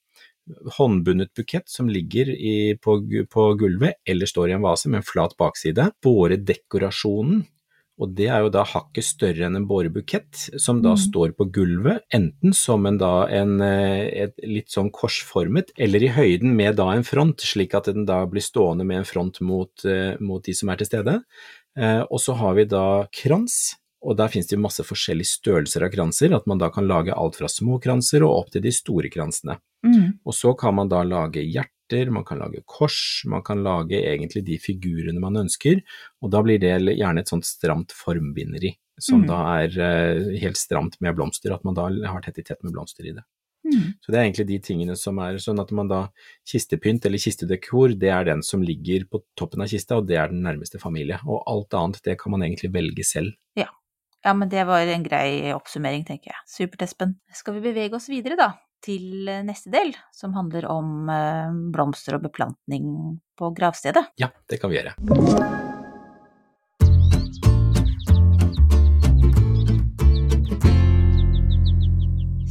[0.76, 2.98] Håndbundet bukett som ligger i, på,
[3.30, 5.86] på gulvet eller står i en vase med en flat bakside.
[6.02, 7.44] Båredekorasjonen,
[8.02, 11.02] og det er jo da hakket større enn en bårebukett, som da Mm.
[11.04, 16.08] står på gulvet, enten som en da en, eh, et litt sånn korsformet, eller i
[16.08, 19.70] høyden med da en front, slik at den da blir stående med en front mot,
[19.84, 21.22] eh, mot de som er til stede.
[21.76, 25.84] Eh, og så har vi da krans, og der finnes det jo masse forskjellige størrelser
[25.84, 28.72] av kranser, at man da kan lage alt fra små kranser og opp til de
[28.74, 29.58] store kransene.
[29.86, 30.18] Mm.
[30.26, 31.40] Og så kan man da lage
[31.92, 35.82] hjerter, man kan lage kors, man kan lage egentlig de figurene man ønsker,
[36.22, 39.26] og da blir det gjerne et sånt stramt formbinderi, som Mm.
[39.28, 42.72] da er eh, helt stramt med blomster, at man da har tett i tett med
[42.72, 43.24] blomster i det.
[43.64, 43.94] Mm.
[44.00, 46.08] Så det er egentlig de tingene som er sånn at man da
[46.44, 50.28] Kistepynt eller kistedekor, det er den som ligger på toppen av kista, og det er
[50.28, 51.20] den nærmeste familie.
[51.28, 53.32] Og alt annet, det kan man egentlig velge selv.
[54.24, 56.42] Ja, men det var en grei oppsummering, tenker jeg.
[56.46, 57.16] Supert, Espen.
[57.34, 58.52] Skal vi bevege oss videre, da,
[58.84, 62.88] til eh, neste del, som handler om eh, blomster og beplantning
[63.38, 64.08] på gravstedet?
[64.22, 64.96] Ja, det kan vi gjøre.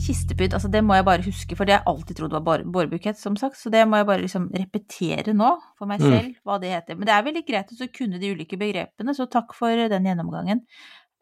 [0.02, 3.20] Kistepydd, altså det må jeg bare huske, for det har jeg alltid trodd var bårebukett,
[3.20, 6.10] som sagt, så det må jeg bare liksom repetere nå for meg Mm.
[6.10, 6.98] selv, hva det heter.
[6.98, 10.63] Men det er veldig greit å kunne de ulike begrepene, så takk for den gjennomgangen.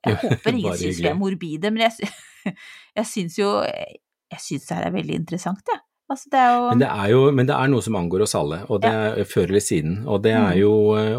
[0.06, 2.10] Jeg håper ingen syns vi er morbide, men jeg,
[3.02, 3.52] jeg syns jo
[4.32, 5.80] Jeg syns det her er veldig interessant, jeg.
[6.10, 8.64] Altså, det jo Men det er jo men det er noe som angår oss alle,
[8.74, 10.08] og det er før eller siden.
[10.10, 10.58] Og det er Mm.
[10.58, 10.72] jo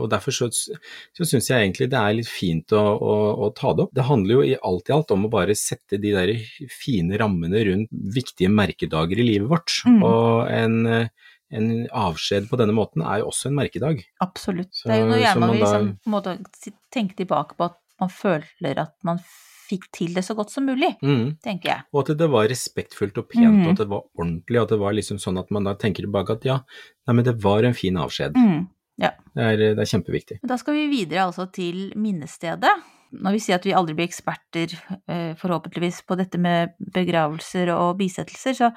[0.03, 3.14] og derfor så, så syns jeg egentlig det er litt fint å, å,
[3.46, 3.92] å ta det opp.
[3.94, 6.33] Det handler jo i alt i alt om å bare sette de der
[6.68, 9.70] fine rammene rundt viktige merkedager i livet vårt.
[9.87, 10.03] Mm.
[10.03, 11.09] Og en,
[11.55, 14.03] en avskjed på denne måten er jo også en merkedag.
[14.20, 14.75] Absolutt.
[14.75, 17.79] Så- det er jo noe gjerne man vil da- liksom, si- tenke tilbake på at
[18.01, 19.23] man føler at man
[19.70, 21.38] fikk til det så godt som mulig, Mm.
[21.42, 21.87] tenker jeg.
[21.94, 23.64] Og at det var respektfullt og pent, Mm.
[23.66, 26.02] og at det var ordentlig, og at det var liksom sånn at man da tenker
[26.04, 26.59] tilbake at ja,
[27.06, 28.35] nei, men det var en fin avskjed.
[28.35, 28.68] Mm.
[29.00, 30.40] Det, er, det er kjempeviktig.
[30.44, 32.68] Da skal vi videre altså til minnestedet.
[33.16, 34.74] Når vi sier at vi aldri blir eksperter,
[35.09, 38.68] eh, forhåpentligvis, på dette med begravelser og bisettelser, så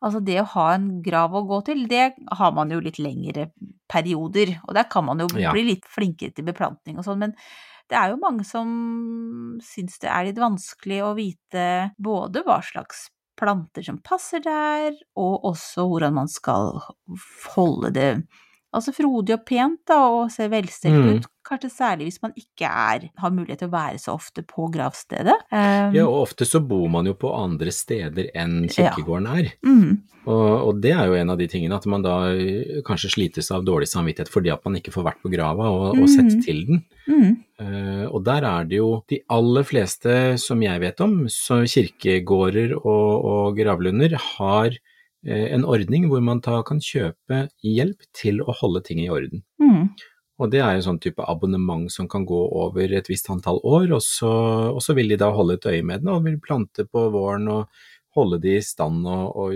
[0.00, 3.50] altså det å ha en grav å gå til, det har man jo litt lengre
[3.90, 4.54] perioder.
[4.68, 5.52] Og der kan man jo Ja.
[5.52, 7.34] bli litt flinkere til beplantning og sånn, men
[7.90, 8.68] det er jo mange som
[9.64, 11.66] syns det er litt vanskelig å vite
[12.00, 16.78] både hva slags planter som passer der, og også hvordan man skal
[17.56, 18.10] holde det
[18.74, 21.14] altså frodig og pent, da, og ser velstelt Mm.
[21.18, 21.26] ut.
[21.44, 25.34] Kanskje særlig hvis man ikke er, har mulighet til å være så ofte på gravstedet.
[25.52, 29.52] Um, Ja, og ofte så bor man jo på andre steder enn kirkegården er.
[29.62, 33.10] mm, Og, og det er jo en av de tingene, at man da eh, kanskje
[33.12, 36.32] slites av dårlig samvittighet fordi at man ikke får vært på grava og, og sett
[36.32, 36.42] Mhm.
[36.42, 36.84] til den.
[37.08, 41.60] mm, Uh, og der er det jo de aller fleste som jeg vet om, så
[41.68, 44.74] kirkegårder og, og gravlunder har
[45.24, 49.44] en ordning hvor man da kan kjøpe hjelp til å holde ting i orden.
[49.62, 49.88] mm,
[50.42, 53.92] Og det er en sånn type abonnement som kan gå over et visst antall år,
[53.94, 54.30] og så,
[54.74, 57.48] og så vil de da holde et øye med den og vil plante på våren
[57.48, 59.54] og holde de i stand og, og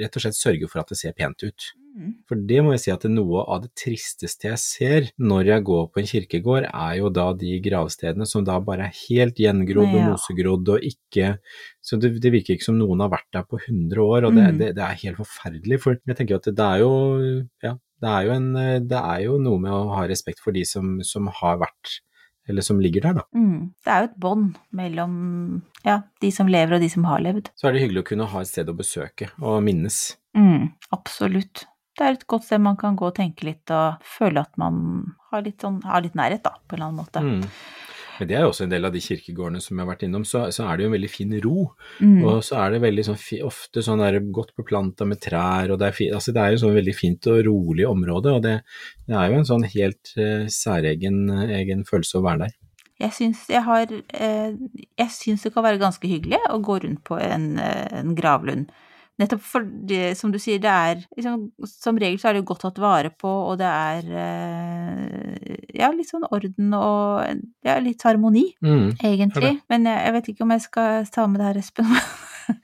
[0.00, 1.66] rett og slett sørge for at det ser pent ut.
[1.96, 2.12] mm.
[2.30, 5.84] For det må jeg si at noe av det tristeste jeg ser når jeg går
[5.90, 10.04] på en kirkegård, er jo da de gravstedene som da bare er helt gjengrodd og
[10.12, 11.36] mosegrodd og ikke
[11.82, 14.48] Så det, det virker ikke som noen har vært der på 100 år, og det,
[14.50, 14.58] Mm.
[14.60, 15.80] det, det er helt forferdelig.
[15.82, 16.92] For jeg tenker at det, det er jo
[17.64, 18.52] Ja, det er jo, en,
[18.88, 21.98] det er jo noe med å ha respekt for de som, som har vært
[22.50, 23.26] eller som ligger der, da.
[23.36, 23.72] Mm.
[23.84, 25.14] Det er jo et bånd mellom
[25.86, 27.50] ja, de som lever og de som har levd.
[27.58, 30.00] Så er det hyggelig å kunne ha et sted å besøke og minnes.
[30.36, 31.66] Mm, absolutt.
[31.98, 34.76] Det er et godt sted man kan gå og tenke litt og føle at man
[35.30, 37.22] har litt, sånn, har litt nærhet, da, på en eller annen måte.
[37.24, 37.79] Mm.
[38.20, 40.24] Men det er jo også en del av de kirkegårdene som jeg har vært innom,
[40.28, 41.66] så, så er det jo en veldig fin ro.
[42.04, 42.18] Mm.
[42.28, 45.88] Og så er det veldig sånn, ofte sånn der godt beplanta med trær, og det
[45.88, 48.56] er, fi, altså det er jo sånn veldig fint og rolig område, og det,
[49.08, 52.56] det er jo en sånn helt eh, særegen egen følelse å være der.
[53.00, 54.50] Jeg syns jeg har eh,
[54.98, 58.68] Jeg syns det kan være ganske hyggelig å gå rundt på en, eh, en gravlund.
[59.20, 62.62] Nettopp fordi, som du sier, det er liksom, Som regel så er det jo godt
[62.64, 68.46] tatt vare på, og det er eh, ja, litt sånn orden og ja, litt harmoni,
[68.64, 68.94] Mm.
[69.04, 69.58] egentlig.
[69.68, 71.90] Men jeg, jeg vet ikke om jeg skal ta med det her, Espen.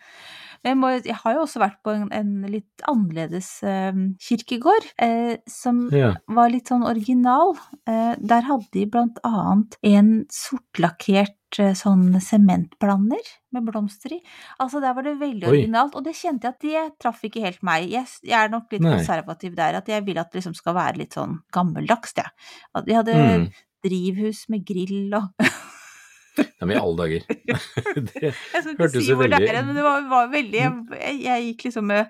[0.67, 5.37] Jeg, må, jeg har jo også vært på en, en litt annerledes eh, kirkegård, eh,
[5.47, 6.09] som Ja.
[6.27, 7.53] var litt sånn original.
[7.87, 11.37] Eh, der hadde de blant annet en sortlakkert
[11.79, 14.21] sånn sementblander med blomster i.
[14.63, 15.51] Altså der var det veldig Oi.
[15.53, 17.89] originalt, og det kjente jeg at det traff ikke helt meg.
[17.91, 18.97] Jeg, jeg er nok litt Nei.
[18.99, 22.31] konservativ der, at jeg vil at det liksom skal være litt sånn gammeldags, jeg.
[22.75, 23.49] At de hadde Mm.
[23.87, 25.31] drivhus med grill og
[26.39, 27.23] Ja, men i alle dager.
[28.11, 28.33] det,
[28.79, 32.09] Hørtes jo veldig- er, men det var, var veldig jeg, jeg gikk liksom med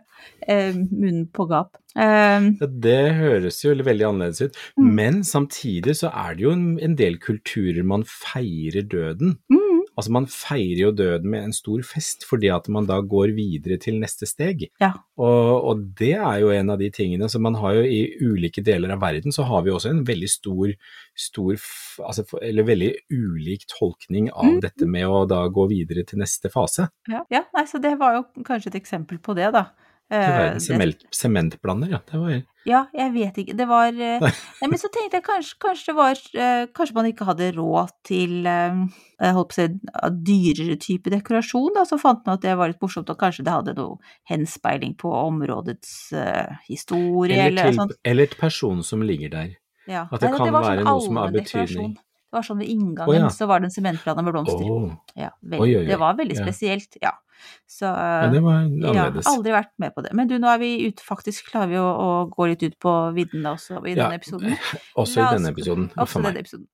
[0.49, 1.77] eh, munnen på gap.
[1.97, 4.91] Ja, det høres jo veldig annerledes ut, Mm.
[4.99, 9.39] men samtidig så er det jo en, en del kulturer man feirer døden.
[9.49, 9.66] mm,
[9.97, 13.79] Altså man feirer jo døden med en stor fest fordi at man da går videre
[13.81, 14.67] til neste steg.
[14.83, 14.93] ja.
[15.17, 18.61] Og, og det er jo en av de tingene, som man har jo i ulike
[18.61, 20.75] deler av verden så har vi også en veldig stor,
[21.17, 21.57] stor
[22.05, 24.61] altså, eller veldig ulik tolkning av Mm.
[24.61, 26.91] dette med å da gå videre til neste fase.
[27.09, 29.71] Ja, ja nei, så det var jo kanskje et eksempel på det, da.
[30.11, 31.99] Du Eh, sement, sementblander, ja.
[32.07, 33.57] Det var Ja, jeg vet ikke.
[33.59, 34.23] Det var eh,
[34.61, 37.91] Nei, men så tenkte jeg kanskje, kanskje det var eh, Kanskje man ikke hadde råd
[38.07, 39.67] til jeg holdt på å si
[40.29, 41.83] dyrere type dekorasjon, da.
[41.89, 43.97] Så fant man at det var litt morsomt, og kanskje det hadde noe
[44.31, 47.95] henspeiling på områdets uh, historie, eller, eller, til, sånt.
[48.05, 49.55] eller til personen som ligger der.
[49.89, 50.05] Ja.
[50.11, 51.95] at det Nei, kan det være sånn noe som har betydning.
[51.97, 53.29] Det var sånn ved inngangen, oh, ja.
[53.33, 54.67] så var det en sementblad med blomster.
[54.69, 54.91] Oh.
[55.17, 55.87] Ja, Oi, veldig, oi, oi.
[55.89, 57.15] Det var veldig spesielt, ja.
[57.67, 58.63] Så ja, det var
[58.95, 60.13] ja, aldri vært med på det.
[60.17, 62.93] Men du, nå er vi ute, faktisk klarer vi å, å gå litt ut på
[63.17, 64.55] viddene også i Ja, denne episoden.
[65.03, 65.89] Også oss, i denne episoden.
[66.03, 66.67] Også denne episoden.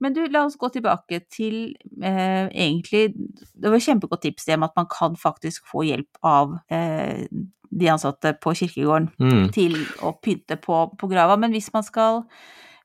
[0.00, 4.58] Men du, la oss gå tilbake til eh, egentlig Det var et kjempegodt tips det
[4.60, 7.26] med at man kan faktisk få hjelp av eh,
[7.68, 9.50] de ansatte på kirkegården Mm.
[9.52, 9.74] til
[10.06, 11.36] å pynte på, på grava.
[11.36, 12.22] Men hvis man skal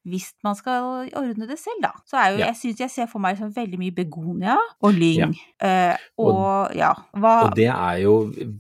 [0.04, 2.48] hvis man skal ordne det selv, da, så er jo Ja.
[2.52, 5.36] Jeg syns jeg ser for meg liksom veldig mye begonia og lyng.
[5.64, 8.16] Eh, og, ja, hva Og det er jo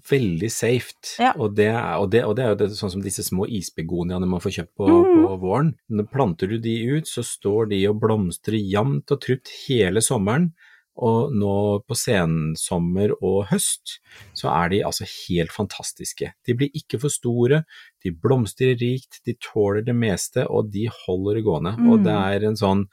[0.10, 0.96] veldig safe.
[1.20, 1.34] Ja.
[1.36, 4.30] Og, det er, og, det, og det er jo det, sånn som disse små isbegoniaene
[4.30, 5.24] man får kjøpt på, mm.
[5.26, 5.74] på våren.
[5.90, 10.54] Når planter du de ut, så står de og blomstrer jevnt og trutt hele sommeren.
[10.96, 13.96] Og nå på sensommer og høst
[14.38, 16.34] så er de altså helt fantastiske.
[16.46, 17.64] De blir ikke for store,
[18.04, 21.74] de blomstrer rikt, de tåler det meste, og de holder det gående.
[21.90, 22.04] Og Mm.
[22.04, 22.86] det er en sånn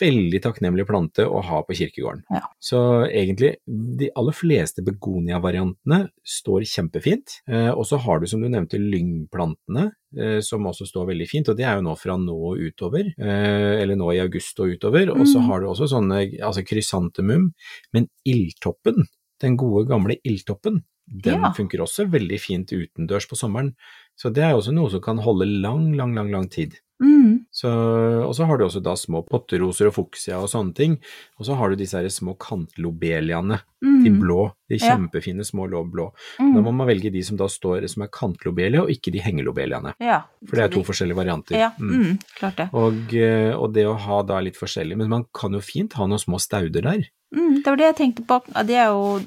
[0.00, 2.22] veldig takknemlig plante å ha på kirkegården.
[2.30, 2.42] Ja.
[2.60, 7.38] Så egentlig, de aller fleste begonia-variantene står kjempefint.
[7.48, 11.48] Eh, og så har du, som du nevnte, lyngplantene, eh, som også står veldig fint.
[11.48, 14.74] Og det er jo nå fra nå og utover, eh, eller nå i august og
[14.76, 15.10] utover.
[15.10, 15.46] Og så Mm.
[15.48, 17.52] har du også sånne, altså krysantemum.
[17.92, 19.06] Men ildtoppen,
[19.40, 21.52] den gode gamle ildtoppen, den Ja.
[21.52, 23.74] funker også veldig fint utendørs på sommeren.
[24.16, 26.74] Så det er også noe som kan holde lang, lang, lang, lang tid.
[27.02, 30.98] mm, og så har du også da små potteroser og fuksia og sånne ting.
[31.38, 35.84] Og så har du disse her små kantlobeliaene, mm, de blå, de kjempefine små lå-
[35.90, 36.10] blå.
[36.40, 39.18] mm, Da må man velge de som da står som er kantlobelia, og ikke de
[39.20, 39.94] hengelobeliaene.
[40.00, 41.56] ja, For det er to de- forskjellige varianter.
[41.58, 41.90] Ja, Mm.
[42.04, 42.68] mm, klart det.
[42.72, 46.06] Og, eh, og det å ha da litt forskjellig, men man kan jo fint ha
[46.06, 47.04] noen små stauder der.
[47.32, 48.42] Mm, det var det jeg tenkte på.
[48.66, 49.20] Det er jo,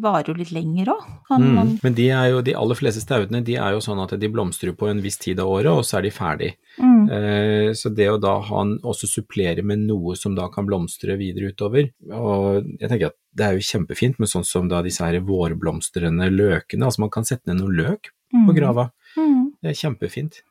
[0.00, 1.04] varer jo litt lenger òg.
[1.30, 1.78] Mm.
[1.84, 4.74] Men de er jo, de aller fleste staudene de er jo sånn at de blomstrer
[4.76, 6.54] på en viss tid av året, og så er de ferdig.
[6.80, 6.93] Mm.
[7.10, 11.16] Eh, Så det å da ha en, også supplere med noe som da kan blomstre
[11.18, 15.02] videre utover, og jeg tenker at det er jo kjempefint med sånn som da disse
[15.04, 18.54] her vårblomstrende løkene, altså man kan sette ned noe løk på Mm.
[18.56, 19.52] grava, Mm.
[19.62, 20.42] det er kjempefint.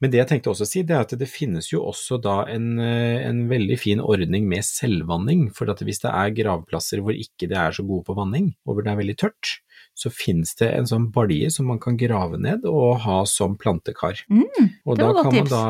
[0.00, 2.42] Men det jeg tenkte også å si, det er at det finnes jo også da
[2.50, 7.16] en, eh, en veldig fin ordning med selvvanning, for at hvis det er gravplasser hvor
[7.16, 9.58] ikke det er så gode på vanning, og hvor det er veldig tørt,
[10.00, 14.22] så finnes det en sånn balje som man kan grave ned og ha som plantekar.
[14.32, 14.68] Mm.
[14.86, 15.50] Og Det da var godt kan man tips.
[15.50, 15.64] da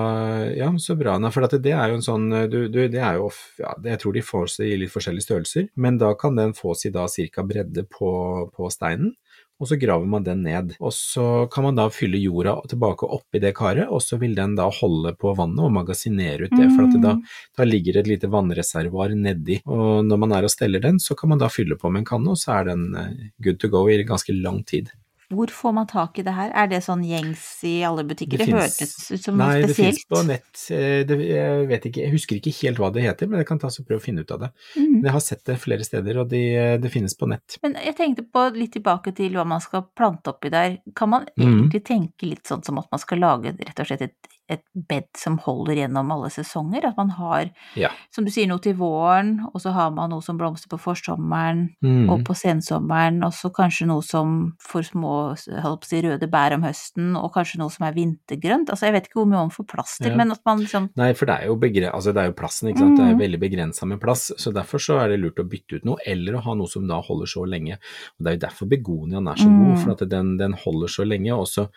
[0.61, 1.16] Ja, så bra.
[1.35, 4.14] For at det er jo en sånn du, du, Det er jo ja, Jeg tror
[4.14, 7.44] de får seg i litt forskjellige størrelser, men da kan den få seg da cirka
[7.46, 8.12] bredde på,
[8.55, 9.14] på steinen.
[9.61, 10.75] Og så graver man den ned.
[10.81, 14.55] Og så kan man da fylle jorda tilbake oppi det karet, og så vil den
[14.57, 16.70] da holde på vannet og magasinere ut det.
[16.77, 17.23] For at det da, Mm.
[17.59, 19.61] da ligger et lite vannreservoar nedi.
[19.66, 22.05] Og når man er og steller den, så kan man da fylle på med en
[22.07, 24.88] kanne, og så er den eh, good to go i ganske lang tid.
[25.31, 26.51] Hvor får man tak i det her?
[26.53, 28.40] Er det sånn gjengs i alle butikker?
[28.43, 30.64] Det, det hørtes ut som Nei, noe det finnes på nett.
[30.75, 33.62] eh, Det, jeg vet ikke, jeg husker ikke helt hva det heter, men jeg kan
[33.62, 34.53] ta så prøve å finne ut av det.
[34.77, 34.93] Mm.
[34.99, 36.43] Men jeg har sett det flere steder, og de,
[36.83, 37.57] det finnes på nett.
[37.64, 40.77] Men jeg tenkte på litt tilbake til hva man skal plante oppi der.
[40.99, 44.03] Kan man egentlig egentlig tenke litt sånn som at man skal lage rett og slett
[44.03, 46.84] et, et bed som holder gjennom alle sesonger?
[46.90, 47.90] At man har, Ja.
[48.14, 51.68] som du sier, noe til våren, og så har man noe som blomstrer på forsommeren
[51.82, 52.10] Mm.
[52.10, 55.36] og på sensommeren, og så kanskje noe som får små
[55.84, 58.68] si, røde bær om høsten, og kanskje noe som er vintergrønt.
[58.70, 60.16] Altså jeg vet ikke hvor mye man får plass til, Ja.
[60.16, 62.68] men at man liksom Nei, for det er jo, begre altså, det er jo plassen,
[62.68, 62.96] ikke sant.
[62.98, 64.32] Det er jo veldig begrensa med plass.
[64.36, 66.86] Så derfor så er det lurt å bytte ut noe, eller å ha noe som
[66.86, 67.74] da holder så lenge.
[68.18, 70.88] Og det er jo derfor begoniaen er så god, god, for at den, den holder
[70.88, 71.32] så lenge.
[71.36, 71.68] Og så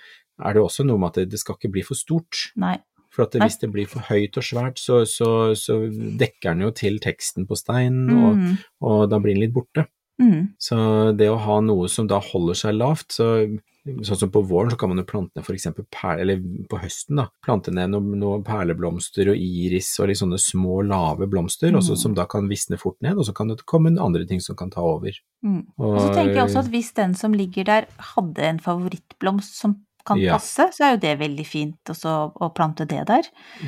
[0.42, 2.52] er det også noe med at det, skal ikke bli for stort.
[2.56, 2.78] Nei.
[3.14, 5.76] For at hvis det blir for høyt og svært, så, så, så
[6.18, 8.56] dekker den jo til teksten på steinen, og, Mm.
[8.82, 9.86] og da blir den litt borte.
[10.22, 10.54] Mm.
[10.62, 10.76] Så
[11.18, 14.78] det å ha noe som da holder seg lavt, så Sånn som på våren så
[14.80, 15.66] kan man jo plante ned f.eks.
[15.92, 16.38] perle, eller
[16.72, 21.28] på høsten da, plante ned noen noe perleblomster og iris og litt sånne små, lave
[21.28, 22.00] blomster, også, Mm.
[22.00, 24.70] som da kan visne fort ned, og så kan det komme andre ting som kan
[24.72, 25.12] ta over.
[25.44, 25.68] Mm.
[25.78, 29.60] Og, Og så tenker jeg også at hvis den som ligger der hadde en favorittblomst
[29.60, 30.34] som kan Ja.
[30.38, 33.24] passe, så er jo det veldig fint også å plante det der.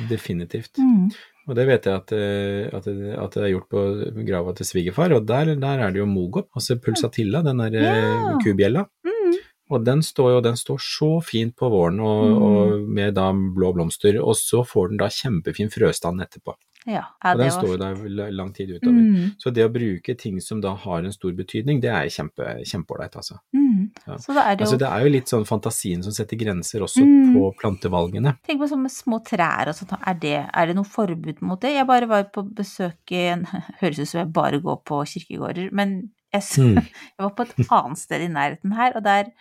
[0.08, 0.76] Definitivt.
[0.78, 1.10] Mm.
[1.48, 3.82] Og det vet jeg at, eh, at, at det er gjort på
[4.26, 8.02] grava til svigerfar, og der, der er det jo mogop, altså pulsatilla, den der eh,
[8.02, 8.38] Ja.
[8.42, 8.86] kubjella.
[9.06, 9.36] Mm.
[9.70, 12.42] Og den står jo den står så fint på våren og, Mm.
[12.42, 16.54] og med da blå blomster, og så får den da kjempefin frøstand etterpå.
[16.86, 18.94] Ja, ja og den står jo der lang tid utover.
[19.02, 19.32] Mm.
[19.42, 23.16] Så det å bruke ting som da har en stor betydning, det er kjempe, kjempeålreit,
[23.18, 23.38] altså.
[23.52, 23.90] Mm.
[24.06, 24.16] Ja.
[24.22, 24.78] Så da er det jo altså.
[24.78, 27.34] Det er jo litt sånn fantasien som setter grenser også Mm.
[27.34, 28.36] på plantevalgene.
[28.46, 31.74] Tenk på sånne små trær og sånt, er det, er det noe forbud mot det?
[31.74, 33.44] Jeg bare var på besøk i en
[33.82, 36.74] Høres ut som jeg bare går på kirkegårder, men jeg, s- Mm.
[37.18, 39.32] jeg var på et annet sted i nærheten her, og der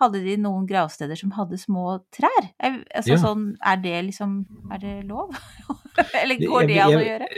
[0.00, 2.48] hadde de noen gravsteder som hadde små trær.
[2.60, 3.16] Jeg, altså Ja.
[3.22, 5.30] sånn, er det liksom Er det lov?
[6.22, 7.28] Eller går det an å gjøre?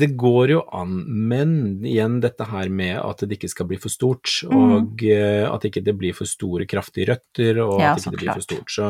[0.00, 0.92] Det går jo an,
[1.28, 1.50] men
[1.86, 4.54] igjen dette her med at det ikke skal bli for stort, Mm.
[4.58, 8.20] og eh, at ikke det blir for store, kraftige røtter, og Ja, at ikke det
[8.22, 8.70] blir for stort.
[8.72, 8.88] Så,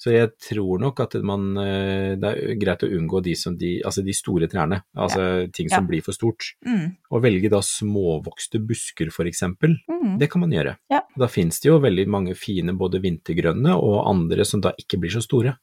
[0.00, 3.76] så jeg tror nok at man eh, Det er greit å unngå de, som de,
[3.84, 5.88] altså de store trærne, altså ting som Ja.
[5.88, 6.52] blir for stort.
[6.66, 6.96] Mm.
[7.10, 10.18] Og velge da småvokste busker for eksempel, Mm.
[10.18, 10.76] det kan man gjøre.
[10.90, 11.00] Ja.
[11.16, 15.10] Da finnes det jo veldig mange fine både vintergrønne og andre som da ikke blir
[15.14, 15.56] så store,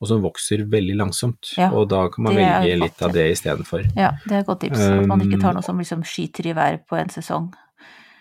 [0.00, 1.54] og som vokser veldig langsomt.
[1.56, 3.86] Ja, og da kan man velge litt av det istedenfor.
[3.96, 4.78] Ja, det er et godt tips.
[4.80, 7.52] At man ikke tar Um, noe som liksom skyter i været på en sesong.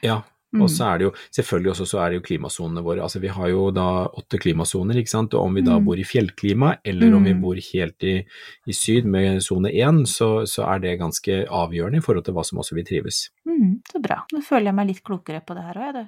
[0.03, 0.21] Ja,
[0.55, 0.61] Mm.
[0.61, 3.01] og så er det jo selvfølgelig også så er det jo klimasonene våre.
[3.03, 5.33] Altså vi har jo da åtte klimasoner, ikke sant.
[5.33, 5.83] Og om vi da Mm.
[5.85, 7.41] bor i fjellklima, eller om vi Mm.
[7.41, 8.23] bor helt i,
[8.65, 12.45] i syd med sone én, så, så er det ganske avgjørende i forhold til hva
[12.45, 13.31] som også vil trives.
[13.45, 14.23] Mm, så bra.
[14.31, 16.07] Nå føler jeg meg litt klokere på det her òg, jeg, det.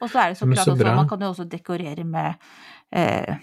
[0.00, 2.34] Og så er det så klart også, man kan jo også dekorere med
[2.92, 3.36] eh,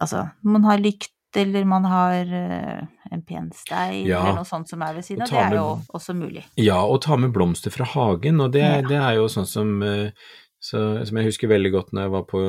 [0.00, 4.68] Altså, man har lykt, eller man har eh, en pen stein, Ja, eller noe sånt
[4.70, 5.28] som er ved siden av.
[5.30, 6.44] Det er med- jo også mulig.
[6.56, 8.80] Ja, og ta med blomster fra hagen, og det, Ja.
[8.82, 10.10] det er jo sånn som eh,
[10.64, 12.40] så, som jeg husker veldig godt når jeg var, på,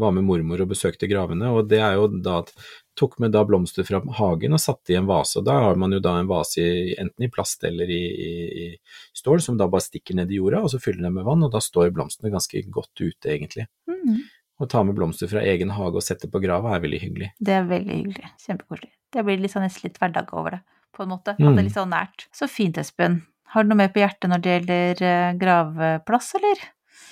[0.00, 2.52] var med mormor og besøkte gravene, og det er jo da at
[2.96, 5.92] tok med da blomster fra hagen og satte i en vase, og da har man
[5.92, 8.32] jo da en vase i, enten i plast eller i, i,
[8.64, 8.68] i
[9.12, 11.52] stål, som da bare stikker ned i jorda, og så fyller den med vann, og
[11.52, 13.66] da står blomstene ganske godt ute egentlig.
[13.90, 14.22] Mm,
[14.62, 17.30] Å ta med blomster fra egen hage og sette på grava er veldig hyggelig.
[17.42, 18.28] det er veldig hyggelig.
[18.46, 18.92] Kjempekoselig.
[19.12, 20.60] Det blir litt sånn nesten litt hverdag over det,
[20.94, 21.34] på en måte.
[21.34, 21.54] At Mm.
[21.56, 22.26] det er litt sånn nært.
[22.32, 23.22] Så fint, Espen.
[23.54, 24.94] Har du noe mer på hjertet når det gjelder
[25.38, 26.64] graveplass, gravplass, eller?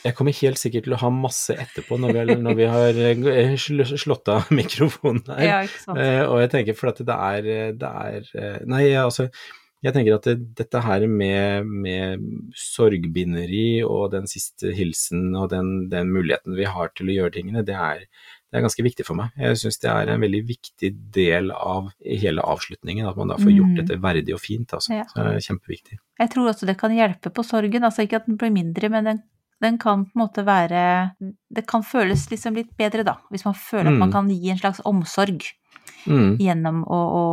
[0.05, 3.57] Jeg kommer helt sikkert til å ha masse etterpå når vi når vi har eh,
[3.98, 5.42] slått av mikrofonen her.
[5.46, 5.98] Ja, ikke sant.
[5.98, 7.42] Eh, og jeg tenker for at det er,
[7.78, 9.28] det er eh, Nei, altså
[9.83, 12.21] jeg tenker at det, dette her med, med
[12.87, 17.64] sorgbinderi og den siste hilsen og den, den muligheten vi har til å gjøre tingene,
[17.66, 18.05] det er,
[18.53, 19.33] det er ganske viktig for meg.
[19.40, 23.53] Jeg syns det er en veldig viktig del av hele avslutningen, at man da får
[23.57, 23.77] gjort Mm.
[23.81, 24.73] dette verdig og fint.
[24.77, 24.92] Altså.
[24.99, 25.05] Ja.
[25.09, 25.99] Så det er kjempeviktig.
[26.21, 29.05] Jeg tror også det kan hjelpe på sorgen, altså ikke at den blir mindre, men
[29.09, 29.23] den,
[29.62, 31.14] den kan på en måte være
[31.55, 34.12] Det kan føles liksom litt bedre, da, hvis man føler at man Mm.
[34.12, 35.42] kan gi en slags omsorg
[36.06, 36.36] Mm.
[36.42, 37.24] gjennom å, å,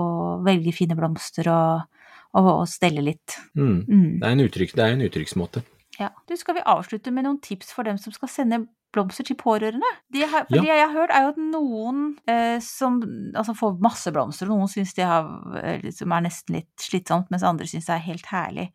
[0.00, 0.04] å
[0.46, 3.36] velge fine blomster og, og, og stelle litt.
[3.58, 3.82] Mm.
[3.88, 4.06] Mm.
[4.22, 5.64] Det, er uttrykk, det er en uttrykksmåte.
[5.98, 6.12] Ja.
[6.30, 8.62] Du, skal vi avslutte med noen tips for dem som skal sende
[8.94, 9.88] blomster til pårørende?
[10.12, 10.62] Det har, for Ja.
[10.62, 13.00] det jeg har hørt, er jo at noen eh, som
[13.36, 15.28] altså får masse blomster, og noen syns det har,
[15.62, 18.68] eh, liksom er nesten litt slitsomt, mens andre syns det er helt herlig.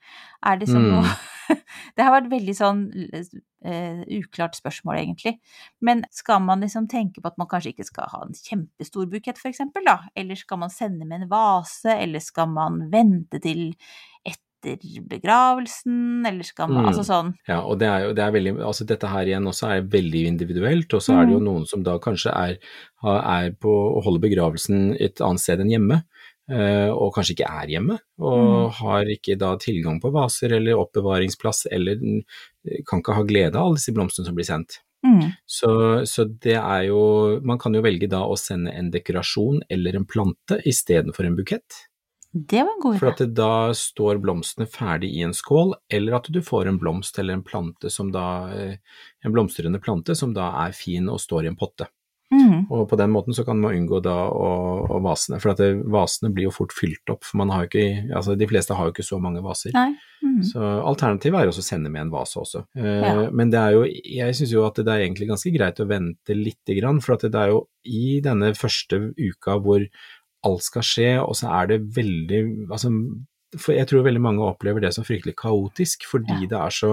[0.46, 0.92] Er det sånn Mm.
[1.02, 1.16] noe
[1.98, 2.84] Det har vært veldig sånn
[3.66, 5.40] eh, uklart spørsmål, egentlig.
[5.82, 9.38] Men skal man liksom tenke på at man kanskje ikke skal ha en kjempestor bukett,
[9.38, 9.98] for eksempel, da?
[10.16, 13.74] Eller skal man sende med en vase, eller skal man vente til
[14.66, 16.90] etter begravelsen, eller skal man Mm.
[16.92, 19.70] Altså sånn Ja, og det er jo det er veldig Altså dette her igjen også
[19.70, 21.46] er veldig individuelt, og så er det jo Mm.
[21.46, 22.58] noen som da kanskje er,
[23.04, 26.04] er på å holde begravelsen et annet sted enn hjemme.
[26.50, 28.72] eh, og kanskje ikke er hjemme, og Mm.
[28.76, 31.96] har ikke da tilgang på vaser eller oppbevaringsplass, eller
[32.86, 34.80] kan ikke ha glede av alle disse blomstene som blir sendt.
[35.06, 39.62] mm, Så, så det er jo Man kan jo velge da å sende en dekorasjon
[39.70, 41.88] eller en plante istedenfor en bukett.
[42.34, 46.30] Det var en god For at da står blomstene ferdig i en skål, eller at
[46.34, 48.80] du får en blomst eller en plante som da eh,
[49.22, 51.88] En blomstrende plante som da er fin og står i en potte.
[52.34, 52.66] Mm.
[52.74, 54.48] Og på den måten så kan man unngå da å,
[54.90, 57.70] å vasene, for at det, vasene blir jo fort fylt opp, for man har jo
[57.70, 59.76] ikke, altså de fleste har jo ikke så mange vaser.
[60.24, 60.40] Mm.
[60.48, 62.66] Så alternativet er også å sende med en vase også.
[62.80, 63.28] Eh, Ja.
[63.30, 66.38] Men det er jo, jeg syns jo at det er egentlig ganske greit å vente
[66.38, 69.86] lite grann, for at det er jo i denne første uka hvor
[70.46, 72.92] alt skal skje, og så er det veldig altså,
[73.54, 76.48] for Jeg tror veldig mange opplever det som fryktelig kaotisk, fordi Ja.
[76.50, 76.88] det, er så,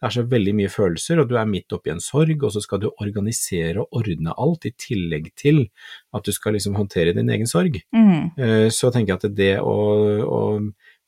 [0.00, 2.60] det er så veldig mye følelser, og du er midt oppi en sorg, og så
[2.64, 5.68] skal du organisere og ordne alt, i tillegg til
[6.12, 7.78] at du skal liksom håndtere din egen sorg.
[7.94, 8.32] Mm.
[8.36, 9.76] Eh, så tenker jeg at det å,
[10.26, 10.40] å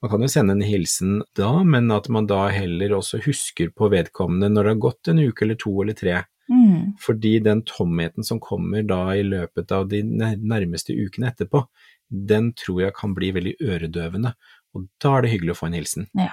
[0.03, 3.87] Man kan jo sende en hilsen da, men at man da heller også husker på
[3.91, 6.17] vedkommende når det har gått en uke eller to eller tre.
[6.63, 6.93] Mm.
[7.03, 11.65] Fordi den tomheten som kommer da i løpet av de nærmeste ukene etterpå,
[12.13, 14.35] den tror jeg kan bli veldig øredøvende.
[14.77, 16.09] Og da er det hyggelig å få en hilsen.
[16.19, 16.33] Ja,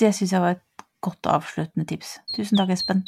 [0.00, 2.16] det syns jeg var et godt avsluttende tips.
[2.34, 3.04] Tusen takk, Espen.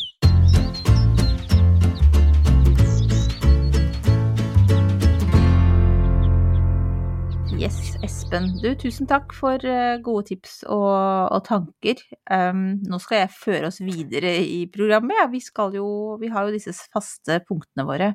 [7.56, 8.50] Yes, Espen.
[8.60, 10.92] Du, tusen takk for eh, gode tips og,
[11.32, 12.02] og tanker.
[12.28, 15.16] Um, nå skal jeg føre oss videre i programmet.
[15.16, 15.88] Ja, vi, skal jo,
[16.20, 18.10] vi har jo disse faste punktene våre.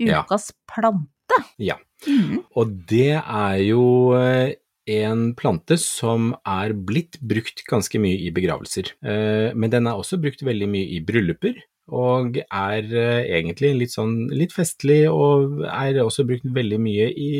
[0.00, 0.22] Ja.
[0.22, 1.42] Ukas plante.
[1.60, 1.76] Ja.
[2.08, 2.40] Mm.
[2.58, 3.84] Og det er jo
[4.16, 4.54] eh,
[4.90, 8.94] en plante som er blitt brukt ganske mye i begravelser.
[9.04, 11.60] Eh, Men den er også brukt veldig mye i brylluper,
[11.90, 17.32] og er eh, egentlig litt sånn litt festlig, og er også brukt veldig mye i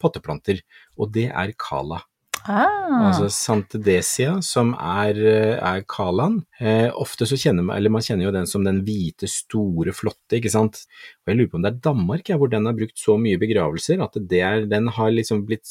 [0.00, 0.62] potteplanter,
[0.98, 2.02] og det er kala.
[2.48, 3.10] Ah.
[3.10, 6.38] Altså Santedesia, som er, eh, er kalaen.
[6.60, 10.38] Eh, ofte så kjenner man, eller man kjenner jo den som den hvite, store, flotte,
[10.38, 10.86] ikke sant.
[11.26, 13.40] Og jeg lurer på om det er Danmark ja, hvor den har brukt så mye
[13.40, 15.68] begravelser, at det er, den har liksom blitt,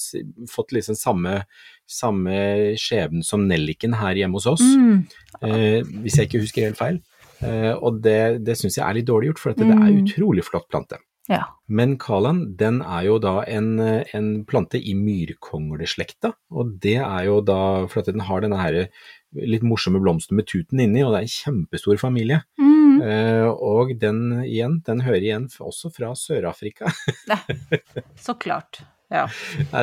[0.52, 1.40] fått liksom samme,
[1.88, 4.98] samme skjebnen som nelliken her hjemme hos oss, mm.
[5.42, 7.02] eh, hvis jeg ikke husker helt feil.
[7.42, 10.02] Eh, og det, det syns jeg er litt dårlig gjort, for det er Mm.
[10.06, 10.98] utrolig flott plante.
[11.30, 11.44] Ja.
[11.68, 17.42] Men kalaen, den er jo da en, en plante i myrkongleslekta, og det er jo
[17.44, 18.88] da for at den har denne her
[19.36, 22.42] litt morsomme blomsten med tuten inni, og det er en kjempestor familie.
[22.58, 23.02] Mm.
[23.04, 26.90] Eh, og den igjen, den hører igjen også fra Sør-Afrika.
[28.16, 28.82] Så klart.
[29.14, 29.26] Ja.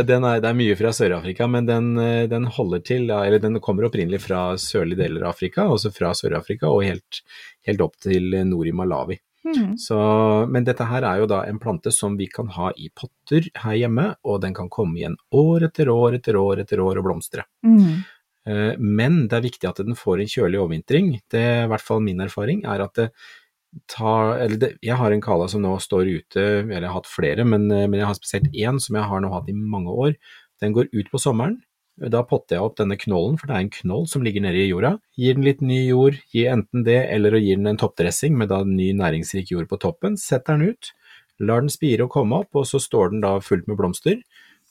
[0.05, 3.61] Den er, det er mye fra Sør-Afrika, men den, eh, den holder til, eller den
[3.65, 7.23] kommer opprinnelig fra sørlige deler av Afrika, også fra Sør-Afrika og helt,
[7.65, 9.21] helt opp til nord i Malawi.
[9.45, 9.77] Mm.
[9.77, 9.97] Så,
[10.49, 13.77] men dette her er jo da en plante som vi kan ha i potter her
[13.77, 17.45] hjemme, og den kan komme igjen år etter år etter år etter år og blomstre.
[17.67, 18.05] Mm.
[18.49, 21.11] Eh, Men det er viktig at den får en kjølig overvintring.
[21.33, 23.11] Det er i hvert fall min erfaring, er at det
[23.91, 27.11] tar eller det, Jeg har en kala som nå står ute, eller jeg har hatt
[27.11, 29.91] flere, men, eh, men jeg har spesielt én som jeg har nå hatt i mange
[29.91, 30.15] år.
[30.61, 31.61] Den går ut på sommeren.
[31.95, 34.71] Da potter jeg opp denne knollen, for det er en knoll som ligger nede i
[34.71, 34.97] jorda.
[35.17, 38.51] Gir den litt ny jord, gir enten det eller å gi den en toppdressing med
[38.51, 40.19] da ny næringsrik jord på toppen.
[40.19, 40.91] Setter den ut,
[41.39, 44.19] lar den spire og komme opp, og så står den da fullt med blomster.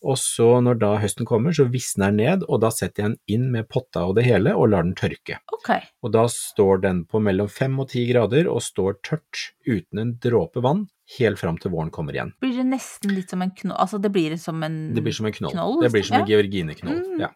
[0.04, 3.20] Og så når da høsten kommer, så visner den ned, og da setter jeg den
[3.38, 5.38] inn med potta og det hele, og lar den tørke.
[5.60, 5.86] Okay.
[6.04, 10.12] Og da står den på mellom fem og ti grader, og står tørt, uten en
[10.24, 10.88] dråpe vann,
[11.18, 12.34] helt fram til våren kommer igjen.
[12.44, 14.96] Blir det nesten litt som en knoll Altså det blir som en knoll?
[14.96, 15.56] Det blir som en knoll.
[15.56, 17.20] Knoll, det blir som en georgineknoll, Mm.
[17.24, 17.32] ja.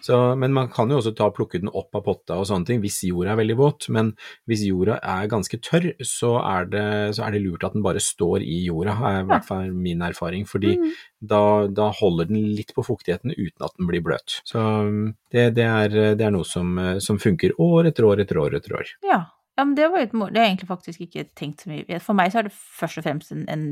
[0.00, 2.80] Så, men man kan jo også ta plukke den opp av potta og sånne ting,
[2.80, 3.88] hvis jorda er veldig våt.
[3.92, 4.12] Men
[4.48, 6.84] hvis jorda er ganske tørr, så er det,
[7.18, 10.02] så er det lurt at den bare står i jorda, er i hvert fall min
[10.06, 10.46] erfaring.
[10.48, 10.92] Fordi Mm.
[11.20, 14.40] da, da holder den litt på fuktigheten uten at den blir bløt.
[14.48, 18.22] Så um, det, det, er, det er noe som, eh, som funker år etter år
[18.24, 18.94] etter år etter år.
[19.04, 19.20] Ja.
[19.58, 20.32] ja, men det var et mål.
[20.32, 23.02] Det har jeg egentlig faktisk ikke tenkt så mye For meg så er det først
[23.02, 23.66] og fremst en, en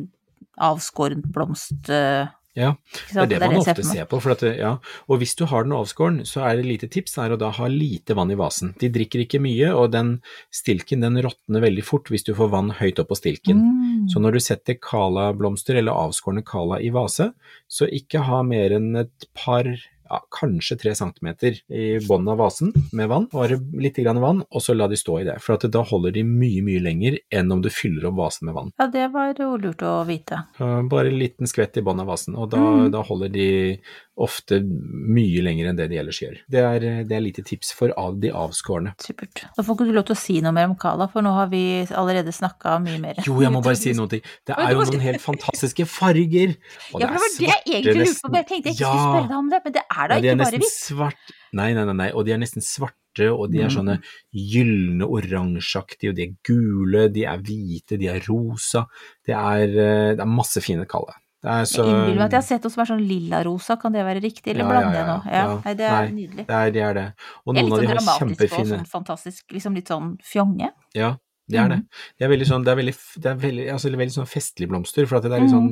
[0.58, 2.28] avskåren blomst eh,
[2.58, 2.72] Ja,
[3.12, 4.18] Det er det man ofte ser på.
[4.22, 4.72] For at, ja.
[5.06, 7.68] Og hvis du har den avskåren, så er det lite tips er å da ha
[7.70, 8.74] lite vann i vasen.
[8.80, 10.16] De drikker ikke mye, og den
[10.54, 13.62] stilken den råtner veldig fort hvis du får vann høyt opp på stilken.
[13.62, 14.08] Mm.
[14.10, 17.30] Så når du setter kalablomster eller avskårne kala i vase,
[17.70, 19.70] så ikke ha mer enn et par,
[20.10, 24.60] ja, kanskje tre centimeter i bunnen av vasen med vann, bare litt grann vann, og
[24.64, 25.38] så la de stå i det.
[25.44, 28.54] For at da holder de mye, mye lenger enn om du fyller opp vasen med
[28.54, 28.72] vann.
[28.78, 30.42] Ja, det var jo lurt å vite.
[30.58, 32.90] Bare en liten skvett i bunnen av vasen, og da, Mm.
[32.92, 33.80] da holder de
[34.18, 36.38] ofte mye lenger enn det de ellers gjør.
[36.50, 38.94] Det er, det er lite tips for av de avskårne.
[38.98, 39.44] Supert.
[39.56, 41.46] Da får ikke du lov til å si noe mer om Kala, for nå har
[41.52, 41.62] vi
[41.94, 43.14] allerede snakka mye mer.
[43.26, 44.20] Jo, jeg må bare si noe til.
[44.46, 46.56] Det er jo noen helt fantastiske farger.
[46.94, 48.90] Og Ja, for det var det jeg egentlig lurte på, jeg tenkte jeg ikke Ja.
[48.90, 50.78] skulle spørre deg om det, men det er da Ja, de er ikke bare hvitt.
[50.78, 51.34] svart.
[51.52, 53.74] Nei, nei, nei, nei, og de er nesten svarte, og de er Mm.
[53.74, 53.96] sånne
[54.32, 58.86] gylne, oransjeaktige, og de er gule, de er hvite, de er rosa.
[59.26, 61.14] Det er, eh, det er masse fine kaller.
[61.42, 63.76] Det er så Jeg innbiller meg at jeg har sett noe som er sånn lilla-rosa,
[63.80, 65.38] kan det være riktig, eller Ja, ja, blander ja, jeg ja.
[65.38, 65.62] Ja, nå?
[65.64, 66.46] nei, det er Nei, nydelig.
[66.46, 67.06] det er, det er det.
[67.46, 69.86] Og Det er noen litt av de sånn dramatisk og kjempefine sånn fantastisk, liksom litt
[69.88, 70.70] sånn fjonge.
[70.94, 71.16] Ja,
[71.48, 71.78] Det er det.
[71.80, 71.98] Mm.
[72.18, 72.94] Det er veldig sånn, det er veldig,
[73.24, 75.70] det er veldig, altså, veldig sånn festlige blomster, for at det er litt sånn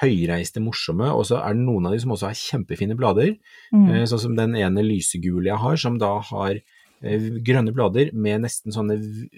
[0.00, 3.36] høyreiste, morsomme, og så er det noen av de som også har kjempefine blader,
[3.70, 4.06] Mm.
[4.08, 6.56] sånn som den ene lysegule jeg har, som da har
[7.04, 8.96] eh, grønne blader med nesten sånne,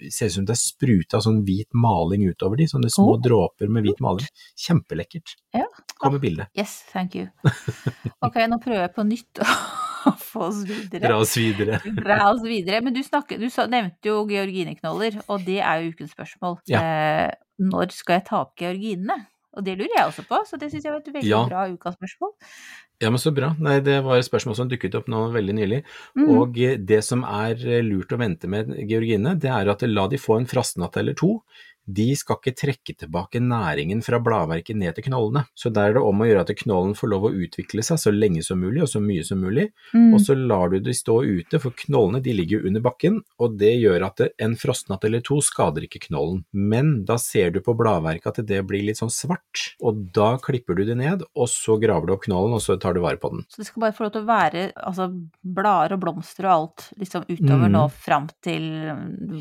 [0.09, 3.21] ser ut som det er spruta sånn hvit maling utover de, sånne små oh.
[3.21, 4.27] dråper med hvit maling.
[4.59, 5.35] Kjempelekkert.
[5.53, 5.67] Ja.
[5.99, 6.47] Kommer bildet.
[6.57, 7.27] Yes, thank you.
[8.23, 9.43] Ok, nå prøver jeg på nytt
[10.31, 11.03] få oss videre.
[11.07, 11.79] Dra oss videre.
[12.05, 12.81] Dra oss videre.
[12.85, 16.59] Men du, snakker, du nevnte jo georgineknoller, og det er jo ukens spørsmål.
[16.69, 17.29] Eh,
[17.63, 19.25] når skal jeg ta opp georginene?
[19.53, 21.43] Og det lurer jeg også på, så det syns jeg var et veldig Ja.
[21.45, 22.31] bra ukas spørsmål.
[23.03, 23.51] Ja, men så bra.
[23.61, 25.83] Nei, det var et spørsmål som dukket opp nå veldig nylig.
[26.17, 26.29] Mm.
[26.33, 30.39] Og det som er lurt å vente med georgine, det er at la de få
[30.39, 31.35] en frastnatt eller to.
[31.85, 35.45] De skal ikke trekke tilbake næringen fra bladverket ned til knollene.
[35.55, 38.13] Så der er det om å gjøre at knollen får lov å utvikle seg så
[38.13, 39.69] lenge som mulig, og så mye som mulig.
[39.93, 40.13] Mm.
[40.15, 43.73] Og så lar du de stå ute, for knollene de ligger under bakken, og det
[43.81, 46.43] gjør at en frostnatt eller to skader ikke knollen.
[46.53, 50.75] Men da ser du på bladverket at det blir litt sånn svart, og da klipper
[50.79, 53.33] du det ned, og så graver du opp knollen, og så tar du vare på
[53.33, 53.43] den.
[53.51, 55.09] Så det skal bare få lov til å være altså,
[55.43, 57.71] blader og blomster og alt liksom utover Mm.
[57.75, 58.63] nå fram til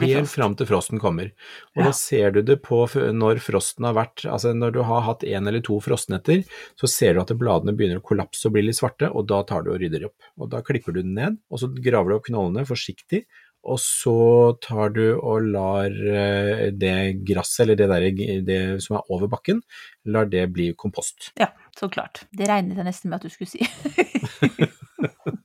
[0.02, 1.32] Helt fram til frosten kommer.
[1.76, 1.84] Og Ja.
[1.84, 2.82] da ser du det på
[3.14, 6.42] når frosten har vært, altså når du har hatt en eller to frostnetter,
[6.78, 9.64] så ser du at bladene begynner å kollapse og bli litt svarte, og da tar
[9.64, 10.28] du og rydder opp.
[10.40, 13.24] Og da klipper du den ned, og så graver du opp knollene forsiktig,
[13.62, 14.18] og så
[14.62, 19.62] tar du og lar eh, det gresset, eller det, der, det som er over bakken,
[20.10, 21.30] lar det bli kompost.
[21.38, 22.24] Ja, så klart.
[22.34, 23.62] Det regnet jeg nesten med at du skulle si.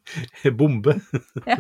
[0.60, 0.96] Bombe!
[1.46, 1.58] Ja.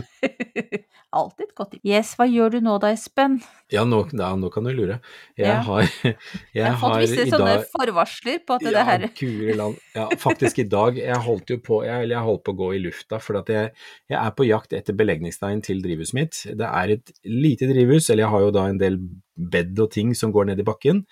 [1.18, 1.78] Alltid godt.
[1.88, 3.38] Yes, hva gjør du nå da, Espen?
[3.72, 4.98] Ja, nå, da, nå kan du lure.
[5.40, 5.62] Jeg Ja.
[5.64, 6.16] har, jeg
[6.54, 9.78] Jeg har fått visse sånne dag forvarsler på at det ja, her Guri land.
[9.96, 11.00] Ja, faktisk i dag.
[11.00, 13.72] Jeg holdt jo på, jeg, jeg holdt på å gå i lufta, for at jeg,
[14.12, 16.42] jeg er på jakt etter belegningsstein til drivhuset mitt.
[16.60, 19.00] Det er et lite drivhus, eller jeg har jo da en del
[19.38, 21.06] bed og ting som går ned i bakken.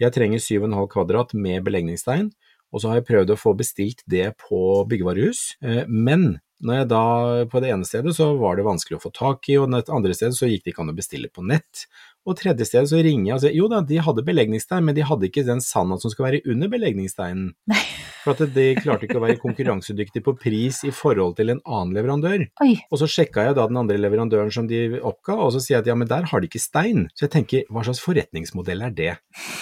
[0.00, 2.30] Jeg trenger 7,5 kvadrat med belegningsstein,
[2.70, 6.88] og så har jeg prøvd å få bestilt det på byggevarehus, eh, men når jeg
[6.90, 7.02] da,
[7.50, 10.16] på det ene stedet så var det vanskelig å få tak i, og det andre
[10.16, 11.86] stedet så gikk det ikke an å bestille på nett.
[12.28, 15.06] Og tredje stedet så ringer jeg og sier jo da, de hadde belegningsstein, men de
[15.08, 17.52] hadde ikke den sanda som skal være under belegningssteinen.
[17.72, 17.84] Nei.
[18.24, 21.94] For at de klarte ikke å være konkurransedyktige på pris i forhold til en annen
[21.96, 22.44] leverandør.
[22.64, 25.78] Oi, Og så sjekka jeg da den andre leverandøren som de oppga, og så sier
[25.78, 27.08] jeg at ja, men der har de ikke stein.
[27.14, 29.12] Så jeg tenker, hva slags forretningsmodell er det?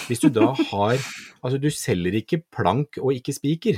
[0.09, 0.99] Hvis du da har
[1.39, 3.77] Altså, du selger ikke plank og ikke spiker.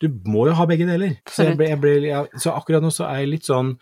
[0.00, 1.18] Du må jo ha begge deler.
[1.28, 3.74] Så, jeg ble, jeg ble, ja, så akkurat nå så er jeg litt sånn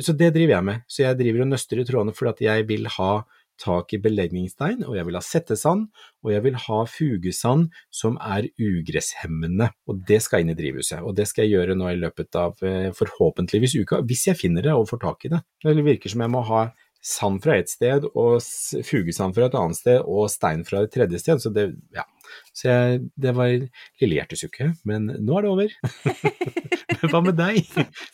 [0.00, 0.82] Så det driver jeg med.
[0.90, 3.12] Så jeg driver og nøster i trådene fordi at jeg vil ha
[3.62, 5.88] tak i belegningsstein, og jeg vil ha settesand,
[6.24, 9.70] og jeg vil ha fugesand som er ugresshemmende.
[9.88, 12.62] Og det skal inn i drivhuset, og det skal jeg gjøre nå i løpet av
[12.66, 15.42] eh, forhåpentligvis uka, hvis jeg finner det og får tak i det.
[15.64, 16.64] Det virker som jeg må ha
[17.02, 18.38] sand fra et sted, og
[18.86, 22.06] fugesand fra et annet sted, og stein fra et tredje sted, så det, ja.
[22.52, 23.48] Så jeg, det var
[24.00, 25.72] lille hjertesukke, men nå er det over.
[27.02, 27.56] Men Hva med deg?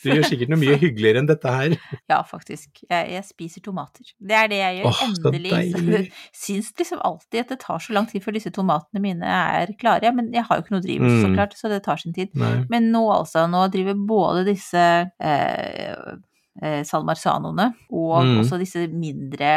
[0.00, 1.74] Du gjør sikkert noe mye hyggeligere enn dette her.
[2.08, 2.78] ja faktisk.
[2.88, 4.06] Jeg, jeg spiser tomater.
[4.16, 4.86] Det er det jeg gjør.
[4.88, 5.50] Åh, så Endelig.
[5.58, 6.00] deilig.
[6.38, 10.12] Syns liksom alltid at det tar så lang tid før disse tomatene mine er klare.
[10.16, 11.34] Men jeg har jo ikke noe drivhus, så Mm.
[11.36, 12.32] klart, så det tar sin tid.
[12.38, 12.54] Nei.
[12.72, 14.86] Men nå altså, nå driver både disse
[15.20, 16.16] eh,
[16.62, 18.38] eh, salmarsanoene og Mm.
[18.40, 19.52] også disse mindre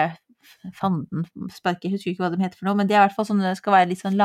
[0.78, 3.18] fanden, sparker, jeg husker ikke hva de heter for noe, men det er i hvert
[3.18, 4.18] fall sånne, skal være litt sånn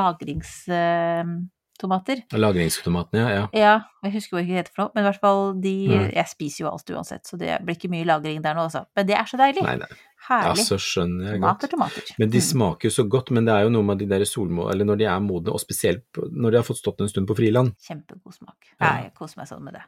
[1.82, 2.22] lagringstomater.
[2.32, 3.28] Lagringstomatene, ja.
[3.36, 3.46] ja.
[3.52, 3.74] Ja,
[4.06, 6.10] jeg husker hva det heter for noe, men i hvert fall de mm.
[6.16, 8.84] Jeg spiser jo alt uansett, så det blir ikke mye lagring der nå, altså.
[8.96, 9.62] Men det er så deilig.
[9.66, 9.88] Nei, nei.
[10.26, 10.58] Herlig.
[10.58, 11.70] Ja, så skjønner jeg Tomater, godt.
[11.70, 12.14] tomater.
[12.18, 12.46] Men de Mm.
[12.48, 14.70] smaker jo så godt, men det er jo noe med de der solmå...
[14.72, 16.02] Eller når de er modne, og spesielt
[16.32, 17.76] når de har fått stått en stund på friland.
[17.86, 18.72] Kjempegod smak.
[18.80, 19.02] Ja.
[19.04, 19.84] Jeg koser meg sånn med det.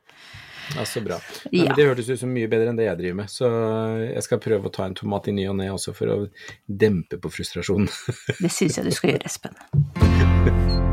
[0.77, 1.19] Ja, så bra.
[1.51, 1.75] Nei, Ja.
[1.75, 3.51] det hørtes ut som mye bedre enn det jeg driver med, så
[4.15, 6.19] jeg skal prøve å ta en tomat i ny og ne også for å
[6.69, 7.89] dempe på frustrasjonen.
[8.39, 10.85] Det syns jeg du skal gjøre, Espen.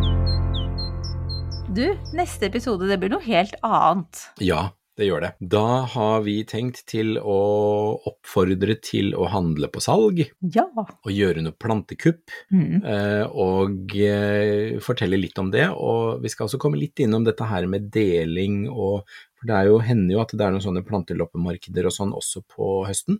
[1.75, 4.21] Du, neste episode det blir noe helt annet.
[4.43, 5.31] Ja, det gjør det.
[5.51, 7.35] Da har vi tenkt til å
[8.07, 10.21] oppfordre til å handle på salg,
[10.55, 10.63] Ja.
[10.77, 12.85] og gjøre noe plantekupp, Mm.
[12.85, 15.67] eh, og eh, fortelle litt om det.
[15.75, 19.03] Og vi skal også komme litt innom dette her med deling og
[19.37, 22.41] For det er jo, hender jo at det er noen sånne planteloppemarkeder og sånn også
[22.47, 23.19] på høsten.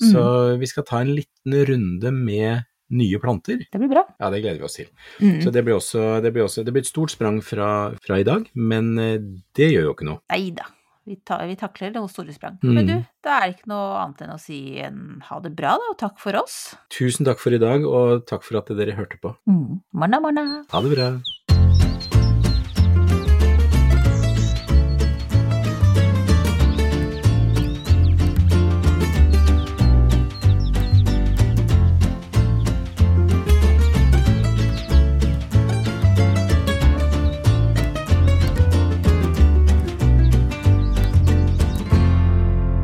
[0.00, 2.62] Så vi skal ta en liten runde med
[2.94, 3.64] nye planter.
[3.72, 4.04] Det blir bra.
[4.20, 4.88] Ja, det gleder vi oss til.
[5.20, 5.40] Mm.
[5.42, 7.68] Så det blir også, det blir også det blir et stort sprang fra,
[8.02, 9.20] fra i dag, men eh,
[9.56, 10.22] det gjør jo ikke noe.
[10.32, 10.70] Nei da.
[11.06, 12.56] Vi, ta, vi takler noen store sprang.
[12.66, 12.72] Mm.
[12.74, 15.76] Men du, da er det ikke noe annet enn å si en ha det bra,
[15.78, 16.56] da, og takk for oss.
[16.90, 19.30] Tusen takk for i dag, og takk for at dere hørte på.
[19.46, 19.78] Mm.
[19.94, 20.46] Morna, morna.
[20.72, 21.12] Ha det bra.